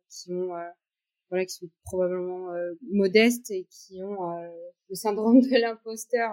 qui 0.09 0.33
ont 0.33 0.53
voilà 1.29 1.47
qui 1.47 1.55
sont 1.55 1.71
probablement 1.85 2.53
modestes 2.91 3.51
et 3.51 3.67
qui 3.71 4.03
ont 4.03 4.33
le 4.89 4.95
syndrome 4.95 5.41
de 5.41 5.61
l'imposteur 5.61 6.31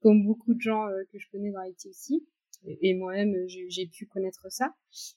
comme 0.00 0.24
beaucoup 0.24 0.54
de 0.54 0.60
gens 0.60 0.88
que 1.12 1.18
je 1.18 1.28
connais 1.30 1.52
dans 1.52 1.62
l'IT 1.62 1.86
aussi 1.86 2.26
et, 2.66 2.94
moi-même 2.94 3.34
j'ai 3.46 3.86
pu 3.86 4.06
connaître 4.06 4.50
ça 4.50 4.74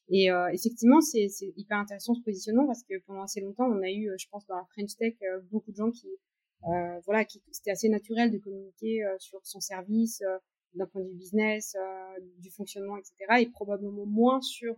et 0.10 0.30
effectivement 0.52 1.02
c'est 1.02 1.28
hyper 1.56 1.78
intéressant 1.78 2.14
ce 2.14 2.22
positionnement 2.22 2.66
parce 2.66 2.84
que 2.84 2.96
pendant 3.06 3.24
assez 3.24 3.42
longtemps 3.42 3.66
on 3.66 3.82
a 3.82 3.92
eu 3.92 4.10
je 4.18 4.28
pense 4.30 4.46
dans 4.48 4.56
la 4.56 4.66
French 4.74 4.96
Tech 4.98 5.16
beaucoup 5.52 5.72
de 5.72 5.78
gens 5.78 5.92
qui 5.92 6.08
euh, 6.68 7.00
voilà, 7.06 7.26
c'était 7.52 7.72
assez 7.72 7.90
naturel 7.90 8.32
de 8.32 8.40
communiquer 8.40 9.04
euh, 9.04 9.16
sur 9.20 9.40
son 9.44 9.60
service 9.60 10.22
euh, 10.22 10.38
d'un 10.74 10.88
point 10.88 11.02
de 11.02 11.08
vue 11.08 11.16
business, 11.16 11.78
du 12.40 12.52
fonctionnement, 12.52 12.98
etc. 12.98 13.16
Et 13.40 13.46
probablement 13.46 14.06
moins 14.06 14.42
sur 14.42 14.76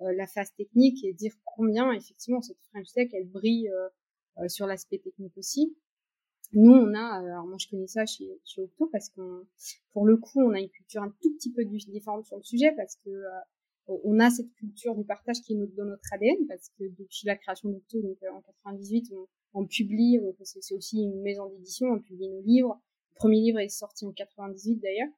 la 0.00 0.26
phase 0.26 0.52
technique 0.56 1.04
et 1.04 1.12
dire 1.12 1.32
combien 1.44 1.92
effectivement 1.92 2.42
cette 2.42 2.58
French 2.72 2.88
Tech 2.92 3.10
elle 3.12 3.28
brille 3.28 3.70
sur 4.48 4.66
l'aspect 4.66 4.98
technique 4.98 5.36
aussi. 5.36 5.76
Nous, 6.52 6.72
on 6.72 6.94
a, 6.94 7.20
alors 7.20 7.46
moi 7.46 7.56
je 7.58 7.68
connais 7.68 7.86
ça 7.86 8.06
chez, 8.06 8.28
chez 8.44 8.62
Octo 8.62 8.88
parce 8.90 9.08
qu'on, 9.10 9.46
pour 9.92 10.06
le 10.06 10.16
coup, 10.16 10.40
on 10.40 10.52
a 10.52 10.60
une 10.60 10.68
culture 10.68 11.02
un 11.02 11.14
tout 11.20 11.32
petit 11.34 11.52
peu 11.52 11.64
différente 11.64 12.26
sur 12.26 12.36
le 12.36 12.42
sujet 12.42 12.72
parce 12.76 12.96
que 13.04 13.10
on 14.04 14.20
a 14.20 14.30
cette 14.30 14.52
culture 14.54 14.94
du 14.94 15.04
partage 15.04 15.40
qui 15.42 15.54
est 15.54 15.56
dans 15.56 15.84
notre 15.84 16.12
ADN 16.12 16.46
parce 16.48 16.70
que 16.78 16.84
depuis 16.84 17.26
la 17.26 17.36
création 17.36 17.70
d'Octo, 17.70 18.00
donc 18.00 18.18
en 18.32 18.40
98, 18.40 19.12
on, 19.12 19.26
on 19.54 19.66
publie, 19.66 20.20
c'est 20.42 20.74
aussi 20.74 21.02
une 21.02 21.20
maison 21.22 21.48
d'édition, 21.48 21.88
on 21.88 22.00
publie 22.00 22.28
nos 22.28 22.42
livres. 22.42 22.80
Le 23.10 23.14
premier 23.16 23.40
livre 23.40 23.58
est 23.58 23.68
sorti 23.68 24.06
en 24.06 24.12
98 24.12 24.76
d'ailleurs. 24.76 25.08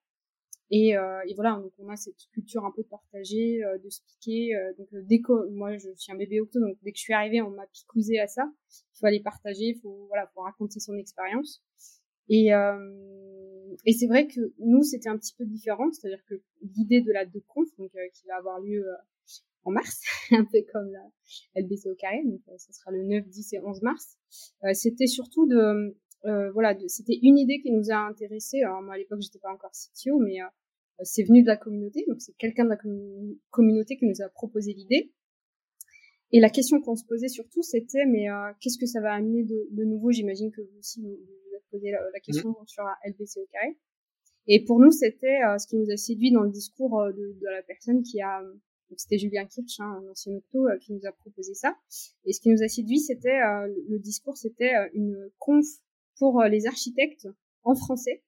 Et, 0.75 0.97
euh, 0.97 1.21
et, 1.29 1.35
voilà, 1.35 1.61
donc 1.63 1.73
on 1.79 1.89
a 1.91 1.97
cette 1.97 2.17
culture 2.33 2.65
un 2.65 2.73
peu 2.73 2.83
de 2.83 2.89
partager, 2.89 3.63
euh, 3.63 3.79
de 3.79 3.91
speaker. 3.91 4.59
Euh, 4.59 4.73
donc 4.79 4.89
dès 5.07 5.21
que 5.21 5.49
moi 5.51 5.77
je 5.77 5.89
suis 5.97 6.13
un 6.13 6.17
bébé 6.17 6.41
octo, 6.41 6.61
donc 6.61 6.79
dès 6.83 6.93
que 6.93 6.99
je 6.99 7.03
suis 7.03 7.13
arrivée, 7.13 7.43
on 7.43 7.51
m'a 7.51 7.67
picousé 7.67 8.19
à 8.19 8.27
ça. 8.27 8.51
Il 8.95 8.99
faut 8.99 9.07
aller 9.07 9.21
partager, 9.21 9.67
il 9.67 9.81
faut 9.81 10.07
voilà, 10.09 10.27
faut 10.35 10.41
raconter 10.41 10.81
son 10.81 10.97
expérience. 10.97 11.63
Et 12.29 12.51
et 13.87 13.93
c'est 13.93 14.07
vrai 14.07 14.27
que 14.27 14.41
nous 14.59 14.83
c'était 14.83 15.09
un 15.09 15.19
petit 15.19 15.35
peu 15.37 15.45
différent, 15.45 15.91
c'est-à-dire 15.93 16.25
que 16.27 16.37
l'idée 16.63 17.03
de 17.03 17.13
la 17.13 17.27
de 17.27 17.43
conf, 17.49 17.69
donc 17.79 17.91
qui 18.15 18.27
va 18.27 18.37
avoir 18.37 18.61
lieu 18.61 18.85
en 19.65 19.71
mars, 19.71 20.01
un 20.31 20.45
peu 20.45 20.59
comme 20.73 20.91
la 20.91 21.63
LBC 21.63 21.89
au 21.91 21.95
carré, 21.95 22.23
donc 22.25 22.41
euh, 22.49 22.59
ce 22.59 22.73
sera 22.73 22.91
le 22.91 23.05
9, 23.05 23.29
10 23.29 23.55
et 23.55 23.61
11 23.61 23.83
mars. 23.83 24.17
Euh, 24.65 24.73
c'était 24.75 25.07
surtout 25.07 25.47
de, 25.47 25.97
euh, 26.25 26.51
voilà, 26.53 26.77
c'était 26.89 27.19
une 27.23 27.39
idée 27.39 27.61
qui 27.61 27.71
nous 27.71 27.91
a 27.91 27.97
intéressés. 27.97 28.63
Alors 28.63 28.83
moi 28.83 28.95
à 28.95 28.99
l'époque 28.99 29.21
j'étais 29.21 29.39
pas 29.39 29.53
encore 29.53 29.71
CTO, 29.73 30.19
mais 30.19 30.39
c'est 31.03 31.25
venu 31.25 31.43
de 31.43 31.47
la 31.47 31.57
communauté, 31.57 32.05
donc 32.09 32.21
c'est 32.21 32.37
quelqu'un 32.37 32.65
de 32.65 32.71
la 32.71 32.79
communauté 33.51 33.97
qui 33.97 34.07
nous 34.07 34.23
a 34.23 34.29
proposé 34.29 34.73
l'idée. 34.73 35.13
Et 36.35 36.41
la 36.41 36.49
question 36.49 36.81
qu'on 36.81 36.97
se 36.97 37.05
posait 37.05 37.29
surtout, 37.29 37.63
c'était 37.63 38.07
mais 38.07 38.27
qu'est-ce 38.61 38.79
que 38.79 38.87
ça 38.87 39.01
va 39.01 39.13
amener 39.13 39.43
de, 39.43 39.69
de 39.71 39.85
nouveau? 39.85 40.13
J'imagine 40.13 40.51
que 40.51 40.63
vous 40.63 40.79
aussi 40.79 41.03
vous, 41.03 41.11
vous 41.11 41.55
avez 41.55 41.65
posé 41.71 41.91
la, 41.91 42.21
question 42.21 42.51
mmh. 42.51 42.67
sur 42.67 42.85
la 42.85 42.97
LBC 43.11 43.41
au 43.41 43.47
carré. 43.53 43.77
Et 44.47 44.65
pour 44.65 44.81
nous, 44.81 44.91
c'était 44.91 45.41
ce 45.59 45.67
qui 45.67 45.77
nous 45.77 45.91
a 45.91 45.97
séduit 45.97 46.33
dans 46.33 46.43
le 46.43 46.51
discours 46.51 47.05
de, 47.07 47.37
de 47.39 47.47
la 47.47 47.63
personne 47.63 48.03
qui 48.03 48.21
a 48.23 48.43
c'était 48.97 49.19
Julien 49.19 49.47
Kirch, 49.47 49.81
hein, 49.81 50.01
un 50.03 50.11
ancien 50.11 50.35
octo, 50.35 50.69
euh, 50.69 50.79
qui 50.79 50.93
nous 50.93 51.07
a 51.07 51.13
proposé 51.13 51.55
ça. 51.55 51.77
Et 52.25 52.33
ce 52.33 52.41
qui 52.41 52.49
nous 52.49 52.63
a 52.63 52.69
séduit, 52.69 53.01
c'était 53.01 53.41
euh, 53.41 53.73
le 53.89 53.99
discours, 53.99 54.37
c'était 54.37 54.75
euh, 54.75 54.89
une 54.95 55.31
conf 55.39 55.67
pour 56.19 56.43
les 56.43 56.67
architectes 56.67 57.29
en 57.65 57.75
français, 57.75 58.23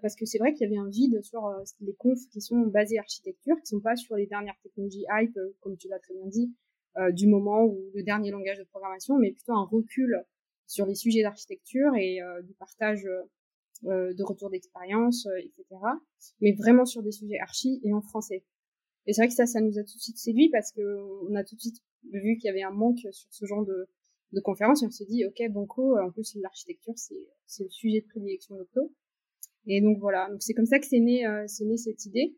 parce 0.00 0.16
que 0.16 0.24
c'est 0.24 0.38
vrai 0.38 0.52
qu'il 0.52 0.62
y 0.62 0.70
avait 0.70 0.78
un 0.78 0.88
vide 0.88 1.20
sur 1.22 1.50
les 1.80 1.94
confs 1.94 2.26
qui 2.30 2.40
sont 2.40 2.60
basés 2.60 2.98
architecture, 2.98 3.56
qui 3.60 3.66
sont 3.66 3.80
pas 3.80 3.96
sur 3.96 4.16
les 4.16 4.26
dernières 4.26 4.58
technologies 4.62 5.04
hype, 5.10 5.38
comme 5.60 5.76
tu 5.76 5.88
l'as 5.88 5.98
très 5.98 6.14
bien 6.14 6.26
dit, 6.26 6.54
du 7.10 7.26
moment 7.26 7.64
où 7.64 7.90
le 7.94 8.02
dernier 8.02 8.30
langage 8.30 8.58
de 8.58 8.64
programmation, 8.64 9.18
mais 9.18 9.32
plutôt 9.32 9.52
un 9.52 9.64
recul 9.64 10.24
sur 10.66 10.86
les 10.86 10.94
sujets 10.94 11.22
d'architecture 11.22 11.94
et 11.96 12.20
du 12.44 12.54
partage 12.54 13.02
de 13.82 14.22
retour 14.22 14.50
d'expérience, 14.50 15.26
etc. 15.38 15.64
Mais 16.40 16.52
vraiment 16.52 16.84
sur 16.84 17.02
des 17.02 17.12
sujets 17.12 17.38
archi 17.40 17.80
et 17.82 17.92
en 17.92 18.02
français. 18.02 18.44
Et 19.06 19.12
c'est 19.12 19.22
vrai 19.22 19.28
que 19.28 19.34
ça, 19.34 19.46
ça 19.46 19.60
nous 19.60 19.78
a 19.78 19.82
tout 19.82 19.96
de 19.96 20.00
suite 20.00 20.18
séduit 20.18 20.48
parce 20.50 20.72
que 20.72 21.26
on 21.28 21.34
a 21.34 21.44
tout 21.44 21.56
de 21.56 21.60
suite 21.60 21.82
vu 22.12 22.36
qu'il 22.36 22.46
y 22.46 22.50
avait 22.50 22.62
un 22.62 22.70
manque 22.70 23.00
sur 23.10 23.26
ce 23.30 23.46
genre 23.46 23.64
de, 23.64 23.88
de 24.32 24.40
conférence 24.40 24.82
et 24.82 24.86
on 24.86 24.90
s'est 24.90 25.04
dit, 25.04 25.24
ok, 25.24 25.42
Banco, 25.50 25.98
en 25.98 26.10
plus 26.10 26.36
l'architecture, 26.36 26.94
c'est, 26.96 27.28
le 27.60 27.70
sujet 27.70 28.00
de 28.00 28.06
prédilection 28.06 28.56
d'Octo. 28.56 28.92
Et 29.66 29.80
donc 29.80 29.98
voilà, 29.98 30.28
donc 30.30 30.42
c'est 30.42 30.54
comme 30.54 30.66
ça 30.66 30.78
que 30.78 30.86
c'est 30.86 30.98
né, 30.98 31.26
euh, 31.26 31.44
c'est 31.46 31.64
né 31.64 31.76
cette 31.76 32.04
idée. 32.04 32.36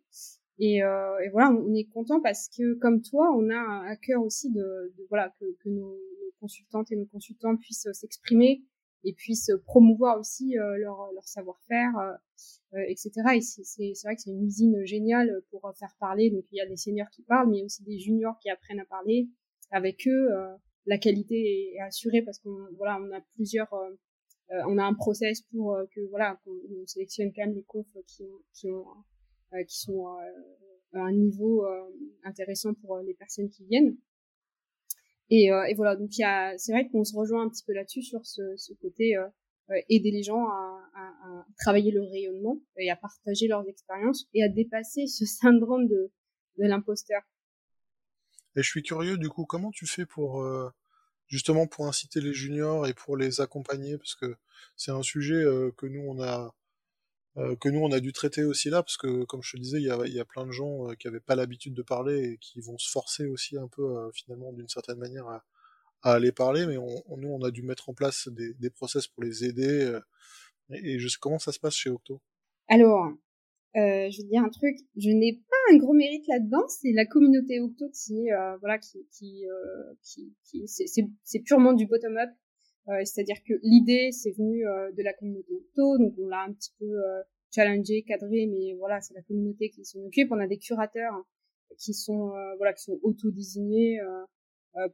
Et, 0.58 0.82
euh, 0.84 1.18
et, 1.24 1.30
voilà, 1.30 1.50
on 1.50 1.74
est 1.74 1.84
content 1.84 2.20
parce 2.20 2.48
que 2.48 2.74
comme 2.74 3.02
toi, 3.02 3.34
on 3.37 3.50
a 3.50 3.90
à 3.90 3.96
cœur 3.96 4.22
aussi 4.22 4.52
de, 4.52 4.94
de 4.96 5.06
voilà 5.08 5.34
que, 5.40 5.44
que 5.62 5.68
nos, 5.68 5.96
consultantes 6.40 6.92
et 6.92 6.96
nos 6.96 7.06
consultants 7.06 7.56
puissent 7.56 7.88
s'exprimer 7.92 8.62
et 9.02 9.14
puissent 9.14 9.50
promouvoir 9.64 10.18
aussi 10.18 10.56
leur, 10.56 11.10
leur 11.14 11.26
savoir-faire, 11.26 12.18
etc. 12.87 13.12
Et 13.34 13.40
c'est 13.40 13.92
vrai 14.04 14.14
que 14.14 14.20
c'est 14.20 14.30
une 14.30 14.44
usine 14.44 14.84
géniale 14.84 15.40
pour 15.50 15.72
faire 15.78 15.96
parler. 15.98 16.30
Donc 16.30 16.44
il 16.52 16.56
y 16.56 16.60
a 16.60 16.66
des 16.66 16.76
seniors 16.76 17.08
qui 17.08 17.22
parlent, 17.22 17.48
mais 17.48 17.62
aussi 17.62 17.82
des 17.82 17.98
juniors 17.98 18.38
qui 18.42 18.50
apprennent 18.50 18.80
à 18.80 18.84
parler. 18.84 19.30
Avec 19.70 20.06
eux, 20.06 20.28
la 20.87 20.98
qualité 20.98 21.72
est, 21.74 21.80
assurée 21.80 22.22
parce 22.22 22.38
qu'on 22.38 22.56
voilà, 22.76 22.98
on 23.00 23.10
a 23.14 23.20
plusieurs 23.34 23.72
euh, 23.72 23.90
on 24.50 24.78
a 24.78 24.85
un 24.85 24.94
process 24.94 25.42
pour 25.52 25.76
que 25.94 26.00
voilà 26.11 26.38
qu'on 26.44 26.87
sélectionne 26.87 27.33
quand 27.35 27.46
même 27.46 27.54
les 27.54 27.64
confs 27.64 27.87
qui 28.07 28.22
ont 28.24 28.40
qui 28.52 28.70
ont 28.70 28.87
qui 29.68 29.80
sont 29.80 30.07
à 30.92 30.98
un 30.98 31.12
niveau 31.12 31.66
intéressant 32.24 32.74
pour 32.74 32.98
les 32.98 33.14
personnes 33.14 33.48
qui 33.48 33.64
viennent. 33.64 33.96
Et, 35.30 35.50
euh, 35.50 35.64
et 35.64 35.74
voilà, 35.74 35.96
donc 35.96 36.11
c'est 36.12 36.72
vrai 36.72 36.88
qu'on 36.88 37.04
se 37.04 37.16
rejoint 37.16 37.44
un 37.44 37.48
petit 37.48 37.64
peu 37.64 37.72
là-dessus 37.72 38.02
sur 38.02 38.24
ce, 38.26 38.42
ce 38.57 38.72
côté 38.74 39.16
euh, 39.16 39.26
euh, 39.70 39.80
aider 39.88 40.11
les 40.11 40.22
gens 40.22 40.46
à, 40.46 40.80
à, 40.94 41.02
à, 41.02 41.46
travailler 41.59 41.92
leur 41.92 42.09
rayonnement 42.11 42.61
et 42.76 42.90
à 42.90 42.96
partager 42.96 43.48
leurs 43.48 43.66
expériences 43.68 44.28
et 44.35 44.42
à 44.42 44.48
dépasser 44.48 45.07
ce 45.07 45.24
syndrome 45.24 45.88
de, 45.88 46.12
de 46.59 46.64
l'imposteur. 46.64 47.22
Et 48.57 48.62
je 48.62 48.68
suis 48.68 48.83
curieux 48.83 49.16
du 49.16 49.28
coup, 49.28 49.46
comment 49.46 49.70
tu 49.70 49.87
fais 49.87 50.07
pour 50.07 50.46
justement 51.28 51.66
pour 51.66 51.87
inciter 51.87 52.20
les 52.20 52.34
juniors 52.34 52.87
et 52.87 52.94
pour 52.94 53.16
les 53.16 53.40
accompagner 53.40 53.98
parce 53.98 54.14
que 54.14 54.37
c'est 54.76 54.90
un 54.90 55.02
sujet 55.02 55.44
que 55.76 55.87
nous 55.87 56.02
on 56.02 56.22
a 56.22 56.54
euh, 57.37 57.56
que 57.56 57.68
nous 57.68 57.80
on 57.80 57.90
a 57.90 57.98
dû 57.98 58.12
traiter 58.12 58.44
aussi 58.44 58.70
là, 58.70 58.82
parce 58.82 58.96
que 58.96 59.24
comme 59.24 59.42
je 59.42 59.56
te 59.56 59.60
disais, 59.60 59.78
il 59.78 59.84
y 59.84 59.90
a, 59.90 60.06
y 60.06 60.20
a, 60.20 60.24
plein 60.24 60.46
de 60.46 60.52
gens 60.52 60.88
euh, 60.88 60.94
qui 60.94 61.08
avaient 61.08 61.18
pas 61.18 61.34
l'habitude 61.34 61.74
de 61.74 61.82
parler 61.82 62.22
et 62.30 62.38
qui 62.38 62.60
vont 62.60 62.78
se 62.78 62.88
forcer 62.88 63.26
aussi 63.26 63.58
un 63.58 63.66
peu 63.66 63.82
euh, 63.82 64.10
finalement 64.12 64.52
d'une 64.52 64.68
certaine 64.68 64.98
manière 64.98 65.26
à, 65.26 65.44
à, 66.02 66.12
aller 66.12 66.30
parler, 66.30 66.64
mais 66.66 66.76
on, 66.76 67.02
nous 67.16 67.28
on 67.28 67.42
a 67.42 67.50
dû 67.50 67.62
mettre 67.62 67.88
en 67.88 67.94
place 67.94 68.28
des, 68.28 68.54
des 68.54 68.70
process 68.70 69.08
pour 69.08 69.24
les 69.24 69.44
aider. 69.44 69.98
et, 70.70 71.00
je 71.00 71.08
sais 71.08 71.18
comment 71.20 71.40
ça 71.40 71.50
se 71.50 71.58
passe 71.58 71.74
chez 71.74 71.90
Octo? 71.90 72.20
Alors, 72.68 73.10
euh, 73.76 74.10
je 74.10 74.22
vais 74.22 74.28
dire 74.28 74.42
un 74.42 74.50
truc, 74.50 74.76
je 74.96 75.10
n'ai 75.10 75.42
pas 75.50 75.74
un 75.74 75.76
gros 75.76 75.94
mérite 75.94 76.26
là-dedans, 76.28 76.66
c'est 76.68 76.92
la 76.92 77.06
communauté 77.06 77.60
Octo 77.60 77.87
qui, 77.90 78.30
euh, 78.30 78.56
voilà, 78.58 78.78
qui, 78.78 79.06
qui, 79.10 79.46
euh, 79.46 79.94
qui, 80.02 80.34
qui 80.44 80.64
c'est 80.66 81.40
purement 81.40 81.72
du 81.72 81.87
bottom-up. 81.87 82.30
Euh, 82.88 83.02
c'est-à-dire 83.04 83.38
que 83.48 83.54
l'idée, 83.62 84.10
c'est 84.12 84.32
venu 84.32 84.66
euh, 84.66 84.92
de 84.92 85.02
la 85.02 85.14
communauté 85.14 85.54
Octo, 85.54 85.98
donc 85.98 86.14
on 86.18 86.26
l'a 86.26 86.42
un 86.42 86.52
petit 86.52 86.72
peu 86.78 86.92
challengé, 87.54 88.02
cadré, 88.02 88.46
mais 88.46 88.74
voilà, 88.74 89.00
c'est 89.00 89.14
la 89.14 89.22
communauté 89.22 89.70
qui 89.70 89.84
s'en 89.84 90.00
occupe. 90.00 90.30
On 90.30 90.38
a 90.38 90.46
des 90.46 90.58
curateurs 90.58 91.14
qui 91.78 91.94
sont 91.94 92.32
voilà, 92.58 92.72
qui 92.72 92.82
sont 92.82 92.98
auto-désignés 93.02 94.00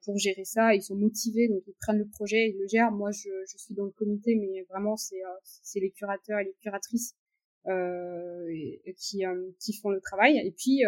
pour 0.05 0.19
gérer 0.19 0.45
ça. 0.45 0.75
Ils 0.75 0.83
sont 0.83 0.95
motivés, 0.95 1.49
donc 1.49 1.63
ils 1.67 1.75
prennent 1.81 1.99
le 1.99 2.09
projet, 2.09 2.51
ils 2.51 2.59
le 2.59 2.67
gèrent. 2.69 2.93
Moi, 2.93 3.11
je, 3.13 3.31
je 3.51 3.59
suis 3.59 3.75
dans 3.75 3.87
le 3.87 3.91
comité, 3.93 4.37
mais 4.37 4.63
vraiment, 4.69 4.97
c'est 4.97 5.81
les 5.81 5.91
curateurs 5.91 6.39
et 6.39 6.45
les 6.45 6.55
curatrices 6.63 7.17
euh, 7.67 8.47
qui, 8.97 9.23
qui 9.59 9.73
font 9.75 9.91
le 9.91 10.01
travail. 10.01 10.39
Et 10.39 10.53
puis, 10.53 10.83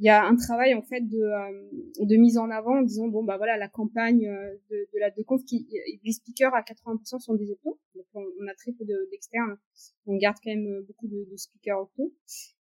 il 0.00 0.06
y 0.06 0.08
a 0.08 0.24
un 0.24 0.34
travail 0.34 0.72
en 0.72 0.80
fait 0.80 1.02
de, 1.02 1.18
euh, 1.18 2.06
de 2.06 2.16
mise 2.16 2.38
en 2.38 2.48
avant 2.48 2.78
en 2.78 2.82
disant 2.82 3.08
bon 3.08 3.22
bah 3.22 3.36
voilà 3.36 3.58
la 3.58 3.68
campagne 3.68 4.26
euh, 4.26 4.56
de, 4.70 4.88
de 4.94 4.98
la 4.98 5.10
de 5.10 5.22
conf 5.22 5.44
qui 5.44 5.68
les 6.02 6.12
speakers 6.12 6.54
à 6.54 6.62
80% 6.62 7.20
sont 7.20 7.34
des 7.34 7.50
autos. 7.50 7.78
Donc 7.94 8.06
on, 8.14 8.46
a 8.48 8.54
très 8.54 8.72
peu 8.72 8.86
d'externes. 9.10 9.58
On 10.06 10.16
garde 10.16 10.38
quand 10.42 10.50
même 10.50 10.66
euh, 10.66 10.82
beaucoup 10.86 11.06
de, 11.06 11.28
de 11.30 11.36
speakers 11.36 11.82
auto. 11.82 12.14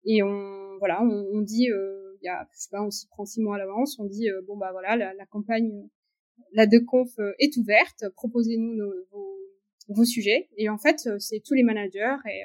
Et 0.04 0.24
on 0.24 0.80
voilà 0.80 1.04
on, 1.04 1.28
on 1.32 1.42
dit 1.42 1.68
il 1.68 2.24
y 2.24 2.28
a 2.28 2.48
je 2.54 2.60
sais 2.60 2.70
pas 2.72 2.82
on 2.82 2.90
s'y 2.90 3.08
prend 3.08 3.26
six 3.26 3.40
mois 3.40 3.58
à 3.58 3.60
l'avance. 3.60 4.00
On 4.00 4.06
dit 4.06 4.28
bon 4.48 4.58
bah 4.58 4.72
voilà 4.72 4.98
la, 4.98 5.14
la 5.14 5.26
campagne 5.28 5.88
la 6.54 6.66
de 6.66 6.80
conf 6.80 7.20
est 7.38 7.56
ouverte. 7.58 8.06
Proposez-nous 8.16 8.82
vos, 9.12 9.38
vos 9.90 10.06
sujets. 10.06 10.50
Et 10.58 10.70
en 10.70 10.80
fait 10.80 11.08
c'est 11.20 11.44
tous 11.46 11.54
les 11.54 11.64
managers 11.64 12.18
et 12.26 12.42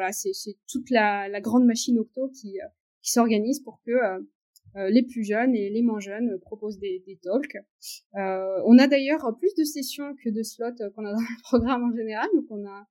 voilà 0.00 0.12
c'est 0.12 0.56
toute 0.66 0.90
la, 0.90 1.40
grande 1.40 1.66
machine 1.66 1.98
octo 1.98 2.28
qui 2.28 2.58
qui 3.02 3.12
s'organisent 3.12 3.60
pour 3.60 3.80
que 3.84 3.90
euh, 3.90 4.20
euh, 4.76 4.88
les 4.88 5.02
plus 5.02 5.24
jeunes 5.24 5.54
et 5.56 5.68
les 5.68 5.82
moins 5.82 5.98
jeunes 5.98 6.38
proposent 6.40 6.78
des, 6.78 7.02
talks. 7.22 7.56
Euh, 8.14 8.62
on 8.66 8.78
a 8.78 8.86
d'ailleurs 8.86 9.36
plus 9.38 9.52
de 9.56 9.64
sessions 9.64 10.14
que 10.22 10.30
de 10.30 10.42
slots 10.44 10.76
qu'on 10.94 11.04
a 11.04 11.12
dans 11.12 11.20
le 11.20 11.42
programme 11.42 11.82
en 11.82 11.96
général, 11.96 12.28
donc 12.34 12.44
on 12.50 12.64
a 12.66 12.86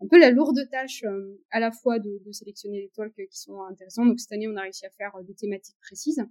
un 0.00 0.06
peu 0.08 0.18
la 0.18 0.30
lourde 0.30 0.68
tâche 0.70 1.04
à 1.50 1.60
la 1.60 1.70
fois 1.70 1.98
de, 1.98 2.22
de, 2.26 2.32
sélectionner 2.32 2.82
les 2.82 2.90
talks 2.94 3.14
qui 3.14 3.38
sont 3.38 3.62
intéressants. 3.62 4.04
Donc 4.04 4.20
cette 4.20 4.32
année, 4.32 4.48
on 4.48 4.56
a 4.56 4.62
réussi 4.62 4.84
à 4.84 4.90
faire 4.90 5.12
des 5.24 5.34
thématiques 5.34 5.78
précises, 5.80 6.22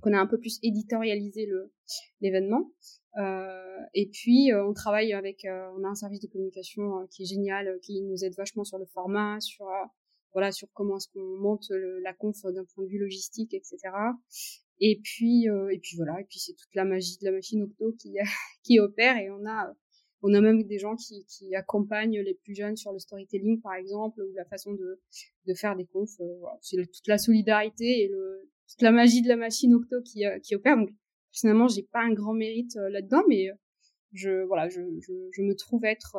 qu'on 0.00 0.12
a 0.12 0.18
un 0.18 0.26
peu 0.26 0.38
plus 0.38 0.58
éditorialisé 0.62 1.46
le 1.46 1.72
l'événement. 2.20 2.70
Euh, 3.16 3.78
et 3.94 4.08
puis 4.08 4.50
on 4.54 4.72
travaille 4.72 5.12
avec, 5.12 5.46
on 5.76 5.84
a 5.84 5.88
un 5.88 5.94
service 5.94 6.20
de 6.20 6.28
communication 6.28 7.06
qui 7.10 7.22
est 7.22 7.26
génial, 7.26 7.78
qui 7.82 8.02
nous 8.02 8.24
aide 8.24 8.34
vachement 8.36 8.64
sur 8.64 8.78
le 8.78 8.86
format, 8.86 9.40
sur 9.40 9.66
voilà 10.32 10.52
sur 10.52 10.68
comment 10.72 10.96
est-ce 10.98 11.08
qu'on 11.08 11.38
monte 11.38 11.70
la 12.02 12.12
conf 12.12 12.42
d'un 12.44 12.64
point 12.64 12.84
de 12.84 12.88
vue 12.90 12.98
logistique, 12.98 13.54
etc. 13.54 13.78
Et 14.80 15.00
puis 15.02 15.48
euh, 15.48 15.68
et 15.70 15.78
puis 15.78 15.96
voilà 15.96 16.20
et 16.20 16.24
puis 16.24 16.38
c'est 16.38 16.54
toute 16.54 16.74
la 16.74 16.84
magie 16.84 17.18
de 17.18 17.24
la 17.24 17.32
machine 17.32 17.62
Octo 17.62 17.92
qui 17.98 18.14
qui 18.62 18.78
opère 18.78 19.16
et 19.16 19.30
on 19.30 19.44
a 19.46 19.74
on 20.22 20.34
a 20.34 20.40
même 20.40 20.64
des 20.64 20.78
gens 20.78 20.96
qui, 20.96 21.24
qui 21.26 21.54
accompagnent 21.54 22.20
les 22.20 22.34
plus 22.34 22.54
jeunes 22.54 22.76
sur 22.76 22.92
le 22.92 22.98
storytelling 22.98 23.60
par 23.60 23.74
exemple 23.74 24.20
ou 24.20 24.32
la 24.34 24.44
façon 24.44 24.72
de 24.72 25.00
de 25.46 25.54
faire 25.54 25.76
des 25.76 25.86
confs. 25.86 26.20
Euh, 26.20 26.38
voilà. 26.38 26.58
C'est 26.60 26.76
toute 26.76 27.06
la 27.06 27.18
solidarité 27.18 28.04
et 28.04 28.08
le 28.08 28.48
toute 28.68 28.82
la 28.82 28.92
magie 28.92 29.22
de 29.22 29.28
la 29.28 29.36
machine 29.36 29.74
Octo 29.74 30.02
qui 30.02 30.26
euh, 30.26 30.38
qui 30.40 30.54
opère. 30.54 30.76
Donc 30.76 30.90
finalement 31.32 31.68
j'ai 31.68 31.82
pas 31.82 32.00
un 32.00 32.12
grand 32.12 32.34
mérite 32.34 32.74
là-dedans 32.76 33.22
mais 33.28 33.48
je 34.12 34.44
voilà 34.46 34.68
je, 34.68 34.80
je, 35.00 35.12
je 35.30 35.42
me 35.42 35.54
trouve 35.54 35.84
être 35.84 36.16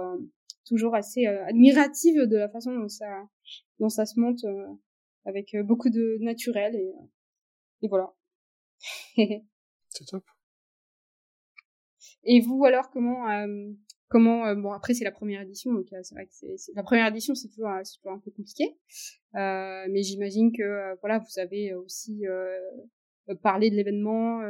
toujours 0.65 0.95
assez 0.95 1.25
admirative 1.25 2.21
de 2.21 2.37
la 2.37 2.47
façon 2.47 2.73
dont 2.73 2.87
ça 2.87 3.27
dont 3.79 3.89
ça 3.89 4.05
se 4.05 4.19
monte 4.19 4.43
euh, 4.43 4.67
avec 5.25 5.53
euh, 5.55 5.63
beaucoup 5.63 5.89
de 5.89 6.17
naturel 6.21 6.75
et, 6.75 6.89
euh, 6.89 7.07
et 7.81 7.87
voilà. 7.87 8.13
c'est 9.15 10.05
top. 10.05 10.23
Et 12.23 12.41
vous 12.41 12.63
alors 12.65 12.89
comment 12.91 13.25
comment 14.09 14.53
bon 14.55 14.71
après 14.71 14.93
c'est 14.93 15.03
la 15.03 15.11
première 15.11 15.41
édition 15.41 15.73
donc 15.73 15.87
c'est 16.03 16.15
vrai 16.15 16.25
que 16.25 16.33
c'est 16.33 16.73
la 16.75 16.83
première 16.83 17.07
édition 17.07 17.35
c'est 17.35 17.47
toujours 17.47 17.69
c'est 17.83 17.97
toujours 17.97 18.11
un 18.11 18.19
peu 18.19 18.31
compliqué 18.31 18.75
euh, 19.35 19.85
mais 19.89 20.03
j'imagine 20.03 20.51
que 20.51 20.97
voilà 21.01 21.19
vous 21.19 21.39
avez 21.39 21.73
aussi 21.73 22.23
parlé 23.41 23.69
de 23.69 23.75
l'événement 23.75 24.41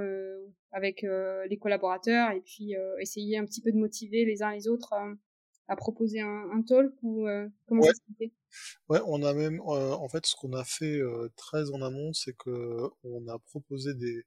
avec 0.72 1.02
les 1.04 1.58
collaborateurs 1.58 2.32
et 2.32 2.42
puis 2.42 2.74
essayer 3.00 3.38
un 3.38 3.46
petit 3.46 3.62
peu 3.62 3.72
de 3.72 3.78
motiver 3.78 4.26
les 4.26 4.42
uns 4.42 4.54
les 4.54 4.68
autres 4.68 4.94
à 5.70 5.76
proposer 5.76 6.20
un, 6.20 6.50
un 6.52 6.62
talk 6.64 6.92
ou 7.04 7.28
euh, 7.28 7.48
comment 7.68 7.82
ouais. 7.82 7.88
ça 7.88 7.94
se 7.94 8.18
fait 8.18 8.34
Ouais, 8.90 9.00
on 9.06 9.22
a 9.22 9.34
même, 9.36 9.62
euh, 9.62 9.92
en 9.94 10.10
fait, 10.10 10.26
ce 10.26 10.36
qu'on 10.36 10.54
a 10.54 10.64
fait 10.64 10.98
euh, 10.98 11.32
très 11.36 11.70
en 11.70 11.84
amont, 11.84 12.12
c'est 12.14 12.34
que 12.34 12.90
on 13.04 13.28
a 13.28 13.38
proposé 13.38 13.94
des 13.94 14.24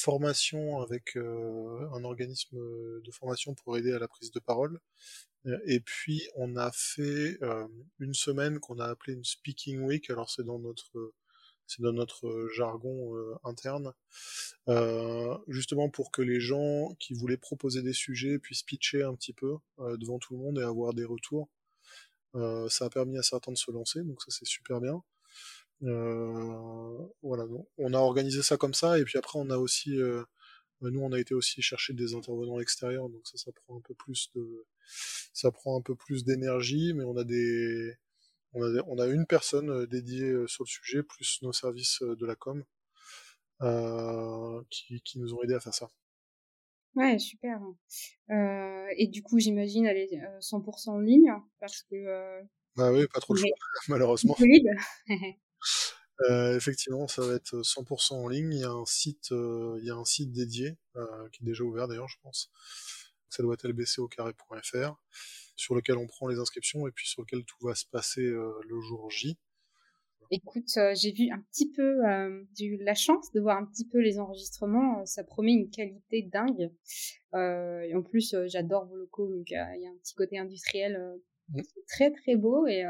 formations 0.00 0.80
avec 0.80 1.16
un 1.16 2.04
organisme 2.04 2.56
de 2.56 3.10
formation 3.10 3.54
pour 3.54 3.76
aider 3.78 3.92
à 3.92 3.98
la 3.98 4.08
prise 4.08 4.30
de 4.30 4.40
parole. 4.40 4.80
Et 5.66 5.80
puis 5.80 6.28
on 6.36 6.56
a 6.56 6.70
fait 6.72 7.38
une 7.98 8.14
semaine 8.14 8.60
qu'on 8.60 8.78
a 8.78 8.86
appelée 8.86 9.14
une 9.14 9.24
speaking 9.24 9.80
week. 9.80 10.10
Alors 10.10 10.30
c'est 10.30 10.44
dans 10.44 10.58
notre 10.58 11.12
c'est 11.70 11.82
dans 11.82 11.92
notre 11.92 12.26
euh, 12.26 12.48
jargon 12.52 13.14
euh, 13.16 13.36
interne, 13.44 13.92
euh, 14.68 15.38
justement 15.46 15.88
pour 15.88 16.10
que 16.10 16.20
les 16.20 16.40
gens 16.40 16.96
qui 16.98 17.14
voulaient 17.14 17.36
proposer 17.36 17.80
des 17.82 17.92
sujets 17.92 18.40
puissent 18.40 18.64
pitcher 18.64 19.04
un 19.04 19.14
petit 19.14 19.32
peu 19.32 19.56
devant 19.78 20.18
tout 20.18 20.34
le 20.34 20.40
monde 20.40 20.58
et 20.58 20.62
avoir 20.62 20.94
des 20.94 21.04
retours. 21.04 21.48
ça 22.34 22.86
a 22.86 22.90
permis 22.90 23.18
à 23.18 23.22
certains 23.22 23.52
de 23.52 23.56
se 23.56 23.70
lancer, 23.70 24.02
donc 24.02 24.20
ça 24.22 24.30
c'est 24.30 24.46
super 24.46 24.80
bien. 24.80 25.02
Voilà, 25.80 27.44
on 27.78 27.94
a 27.94 27.98
organisé 27.98 28.42
ça 28.42 28.56
comme 28.56 28.74
ça, 28.74 28.98
et 28.98 29.04
puis 29.04 29.18
après 29.18 29.38
on 29.38 29.50
a 29.50 29.56
aussi, 29.56 29.96
nous 30.80 31.00
on 31.00 31.12
a 31.12 31.18
été 31.18 31.34
aussi 31.34 31.62
chercher 31.62 31.94
des 31.94 32.14
intervenants 32.14 32.60
extérieurs, 32.60 33.08
donc 33.08 33.26
ça 33.26 33.38
ça 33.38 33.52
prend 33.52 33.76
un 33.76 33.80
peu 33.80 33.94
plus 33.94 34.30
de, 34.34 34.66
ça 35.32 35.50
prend 35.50 35.78
un 35.78 35.82
peu 35.82 35.94
plus 35.94 36.24
d'énergie, 36.24 36.92
mais 36.94 37.04
on 37.04 37.16
a 37.16 37.24
des, 37.24 37.96
on 38.52 38.98
a, 38.98 39.06
une 39.06 39.26
personne 39.26 39.70
euh, 39.70 39.86
dédiée 39.86 40.28
euh, 40.28 40.46
sur 40.46 40.64
le 40.64 40.68
sujet, 40.68 41.02
plus 41.02 41.40
nos 41.42 41.52
services 41.52 42.02
euh, 42.02 42.16
de 42.16 42.26
la 42.26 42.34
com, 42.34 42.64
qui, 44.70 45.18
nous 45.18 45.34
ont 45.34 45.42
aidés 45.42 45.54
à 45.54 45.60
faire 45.60 45.74
ça. 45.74 45.88
Ouais, 46.96 47.18
super. 47.18 47.60
et 48.28 49.06
du 49.06 49.22
coup, 49.22 49.38
j'imagine 49.38 49.86
elle 49.86 49.98
est 49.98 50.20
100% 50.40 50.90
en 50.90 50.98
ligne 50.98 51.32
parce 51.60 51.82
que. 51.82 52.42
bah 52.76 52.92
oui, 52.92 53.06
pas 53.12 53.20
trop 53.20 53.34
le 53.34 53.40
choix, 53.40 53.50
malheureusement. 53.88 54.36
effectivement, 56.28 57.08
ça 57.08 57.22
va 57.22 57.34
être 57.34 57.62
100% 57.62 58.14
en 58.14 58.28
ligne. 58.28 58.52
Il 58.52 58.60
y 58.60 58.64
a 58.64 58.70
un 58.70 58.84
site, 58.86 59.32
site 60.04 60.32
dédié 60.32 60.76
qui 61.32 61.42
est 61.42 61.46
déjà 61.46 61.64
ouvert 61.64 61.88
d'ailleurs, 61.88 62.08
je 62.08 62.18
pense. 62.22 62.50
Ça 63.28 63.42
doit 63.42 63.54
être 63.54 63.66
lbcocarré.fr 63.68 64.96
sur 65.60 65.74
lequel 65.74 65.98
on 65.98 66.06
prend 66.06 66.26
les 66.26 66.38
inscriptions 66.38 66.88
et 66.88 66.90
puis 66.90 67.06
sur 67.06 67.22
lequel 67.22 67.44
tout 67.44 67.58
va 67.60 67.74
se 67.74 67.84
passer 67.84 68.22
euh, 68.22 68.52
le 68.66 68.80
jour 68.80 69.10
J. 69.10 69.38
Écoute, 70.32 70.78
j'ai 70.94 71.10
vu 71.10 71.28
un 71.32 71.40
petit 71.50 71.72
peu, 71.72 72.02
j'ai 72.56 72.66
eu 72.66 72.76
la 72.84 72.94
chance 72.94 73.32
de 73.32 73.40
voir 73.40 73.56
un 73.58 73.66
petit 73.66 73.84
peu 73.84 73.98
les 73.98 74.20
enregistrements. 74.20 75.04
ça 75.04 75.24
promet 75.24 75.54
une 75.54 75.70
qualité 75.70 76.22
dingue. 76.22 76.70
en 77.32 78.02
plus, 78.02 78.36
j'adore 78.46 78.86
vos 78.86 78.94
locaux, 78.94 79.26
donc 79.26 79.50
il 79.50 79.54
y 79.54 79.86
a 79.86 79.90
un 79.90 79.96
petit 80.00 80.14
côté 80.14 80.38
industriel 80.38 81.20
mmh. 81.50 81.62
très 81.88 82.10
très 82.10 82.36
beau. 82.36 82.66
Et 82.66 82.84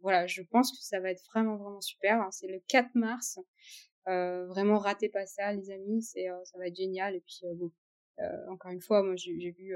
voilà, 0.00 0.26
je 0.26 0.42
pense 0.42 0.70
que 0.72 0.82
ça 0.82 1.00
va 1.00 1.10
être 1.10 1.22
vraiment 1.32 1.56
vraiment 1.56 1.80
super. 1.80 2.20
Hein. 2.20 2.30
C'est 2.30 2.48
le 2.48 2.60
4 2.68 2.90
mars. 2.94 3.38
vraiment, 4.06 4.78
ratez 4.78 5.08
pas 5.08 5.26
ça, 5.26 5.52
les 5.52 5.70
amis. 5.70 6.02
C'est, 6.02 6.26
ça 6.44 6.58
va 6.58 6.68
être 6.68 6.76
génial. 6.76 7.14
Et 7.14 7.20
puis 7.20 7.42
bon, 7.54 7.70
encore 8.48 8.70
une 8.70 8.82
fois, 8.82 9.02
moi 9.02 9.16
j'ai 9.16 9.50
vu 9.50 9.74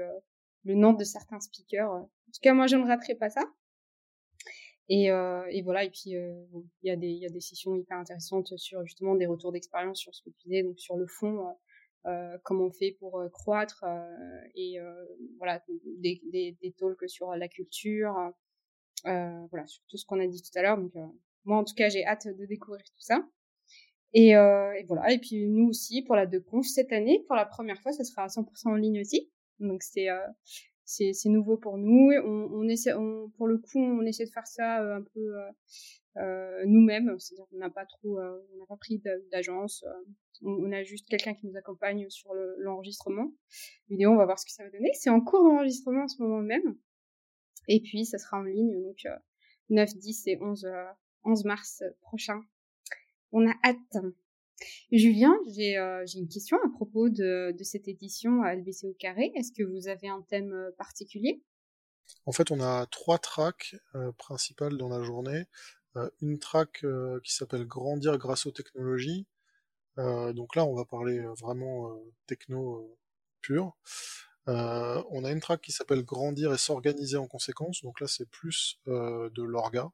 le 0.63 0.75
nom 0.75 0.93
de 0.93 1.03
certains 1.03 1.39
speakers. 1.39 1.91
En 1.91 2.03
tout 2.03 2.41
cas, 2.41 2.53
moi 2.53 2.67
je 2.67 2.77
ne 2.77 2.85
raterai 2.85 3.15
pas 3.15 3.29
ça. 3.29 3.43
Et, 4.93 5.09
euh, 5.09 5.45
et 5.49 5.61
voilà, 5.61 5.85
et 5.85 5.89
puis 5.89 6.17
euh, 6.17 6.43
il 6.83 6.87
y, 6.87 6.91
a 6.91 6.97
des, 6.97 7.07
y 7.07 7.25
a 7.25 7.29
des 7.29 7.39
sessions 7.39 7.75
hyper 7.75 7.97
intéressantes 7.97 8.57
sur 8.57 8.83
justement 8.85 9.15
des 9.15 9.25
retours 9.25 9.53
d'expérience 9.53 9.99
sur 9.99 10.13
ce 10.13 10.21
que 10.21 10.29
tu 10.31 10.49
disais, 10.49 10.63
donc 10.63 10.77
sur 10.79 10.97
le 10.97 11.07
fond, 11.07 11.47
comment 12.43 12.65
on 12.65 12.71
fait 12.71 12.91
pour 12.99 13.23
croître, 13.31 13.85
et 14.55 14.77
voilà, 15.37 15.63
des, 15.99 16.21
des, 16.61 16.75
talks 16.77 17.07
sur 17.07 17.35
la 17.35 17.47
culture, 17.47 18.15
voilà, 19.03 19.67
sur 19.67 19.83
tout 19.87 19.97
ce 19.97 20.05
qu'on 20.05 20.19
a 20.19 20.27
dit 20.27 20.41
tout 20.41 20.57
à 20.57 20.61
l'heure. 20.61 20.77
Donc 20.77 20.93
moi 21.45 21.57
en 21.57 21.63
tout 21.63 21.75
cas 21.75 21.89
j'ai 21.89 22.05
hâte 22.05 22.27
de 22.27 22.45
découvrir 22.45 22.83
tout 22.83 23.01
ça. 23.01 23.27
Et, 24.13 24.29
et, 24.29 24.83
voilà, 24.87 25.11
et 25.11 25.19
puis 25.19 25.47
nous 25.47 25.69
aussi 25.69 26.01
pour 26.01 26.15
la 26.15 26.25
de 26.25 26.39
conf 26.39 26.65
cette 26.65 26.91
année, 26.91 27.23
pour 27.27 27.35
la 27.35 27.45
première 27.45 27.81
fois, 27.81 27.91
ça 27.91 28.03
sera 28.03 28.23
à 28.23 28.27
100% 28.27 28.69
en 28.69 28.75
ligne 28.75 29.01
aussi. 29.01 29.31
Donc 29.59 29.83
c'est 29.83 30.07
c'est 30.91 31.29
nouveau 31.29 31.57
pour 31.57 31.77
nous. 31.77 32.11
On, 32.23 32.49
on 32.51 32.67
essaie, 32.67 32.93
on, 32.93 33.29
pour 33.37 33.47
le 33.47 33.57
coup, 33.57 33.79
on 33.79 34.01
essaie 34.01 34.25
de 34.25 34.31
faire 34.31 34.47
ça 34.47 34.81
euh, 34.81 34.97
un 34.97 35.01
peu 35.01 35.37
euh, 35.37 35.51
euh, 36.17 36.63
nous-mêmes. 36.65 37.17
C'est-à-dire 37.19 37.45
qu'on 37.49 37.57
n'a 37.57 37.69
pas 37.69 37.85
trop, 37.85 38.19
on 38.19 38.57
n'a 38.57 38.65
pas 38.67 38.77
pris 38.77 39.01
d'agence. 39.31 39.85
On, 40.43 40.71
a 40.71 40.83
juste 40.83 41.07
quelqu'un 41.07 41.33
qui 41.33 41.47
nous 41.47 41.55
accompagne 41.55 42.09
sur 42.09 42.33
l'enregistrement 42.57 43.31
vidéo. 43.89 44.11
On 44.11 44.17
va 44.17 44.25
voir 44.25 44.39
ce 44.39 44.45
que 44.45 44.51
ça 44.51 44.63
va 44.63 44.69
donner. 44.69 44.91
C'est 44.93 45.09
en 45.09 45.21
cours 45.21 45.43
d'enregistrement 45.43 46.03
en 46.03 46.07
ce 46.07 46.21
moment 46.21 46.41
même. 46.41 46.77
Et 47.67 47.79
puis, 47.81 48.05
ça 48.05 48.17
sera 48.17 48.39
en 48.39 48.43
ligne 48.43 48.81
donc 48.81 49.07
9, 49.69 49.95
10 49.95 50.27
et 50.27 50.37
11, 50.41 50.67
11 51.23 51.45
mars 51.45 51.83
prochain. 52.01 52.41
On 53.31 53.47
a 53.47 53.53
hâte. 53.63 53.97
Julien, 54.91 55.33
euh, 55.47 56.05
j'ai 56.05 56.19
une 56.19 56.27
question 56.27 56.57
à 56.63 56.69
propos 56.69 57.09
de, 57.09 57.55
cette 57.63 57.87
édition 57.87 58.41
à 58.43 58.55
LBC 58.55 58.87
au 58.87 58.93
carré. 58.93 59.31
Est-ce 59.35 59.51
que 59.51 59.63
vous 59.63 59.87
avez 59.87 60.07
un 60.07 60.21
thème 60.21 60.53
euh, 60.53 60.71
particulier? 60.77 61.41
En 62.25 62.31
fait, 62.31 62.51
on 62.51 62.59
a 62.59 62.85
trois 62.87 63.19
tracks 63.19 63.75
euh, 63.95 64.11
principales 64.13 64.77
dans 64.77 64.89
la 64.89 65.01
journée. 65.01 65.45
une 66.21 66.39
track 66.39 66.85
qui 67.23 67.33
s'appelle 67.33 67.65
Grandir 67.65 68.17
grâce 68.17 68.45
aux 68.45 68.51
technologies. 68.51 69.27
donc 69.97 70.55
là, 70.55 70.65
on 70.65 70.73
va 70.73 70.85
parler 70.85 71.19
vraiment 71.39 71.91
techno 72.27 72.97
pur. 73.41 73.75
on 74.47 75.23
a 75.25 75.31
une 75.31 75.41
track 75.41 75.61
qui 75.61 75.73
s'appelle 75.73 76.03
Grandir 76.03 76.53
et 76.53 76.57
s'organiser 76.57 77.17
en 77.17 77.27
conséquence. 77.27 77.81
Donc 77.83 77.99
là, 77.99 78.07
c'est 78.07 78.29
plus 78.29 78.79
de 78.85 79.43
l'orga. 79.43 79.91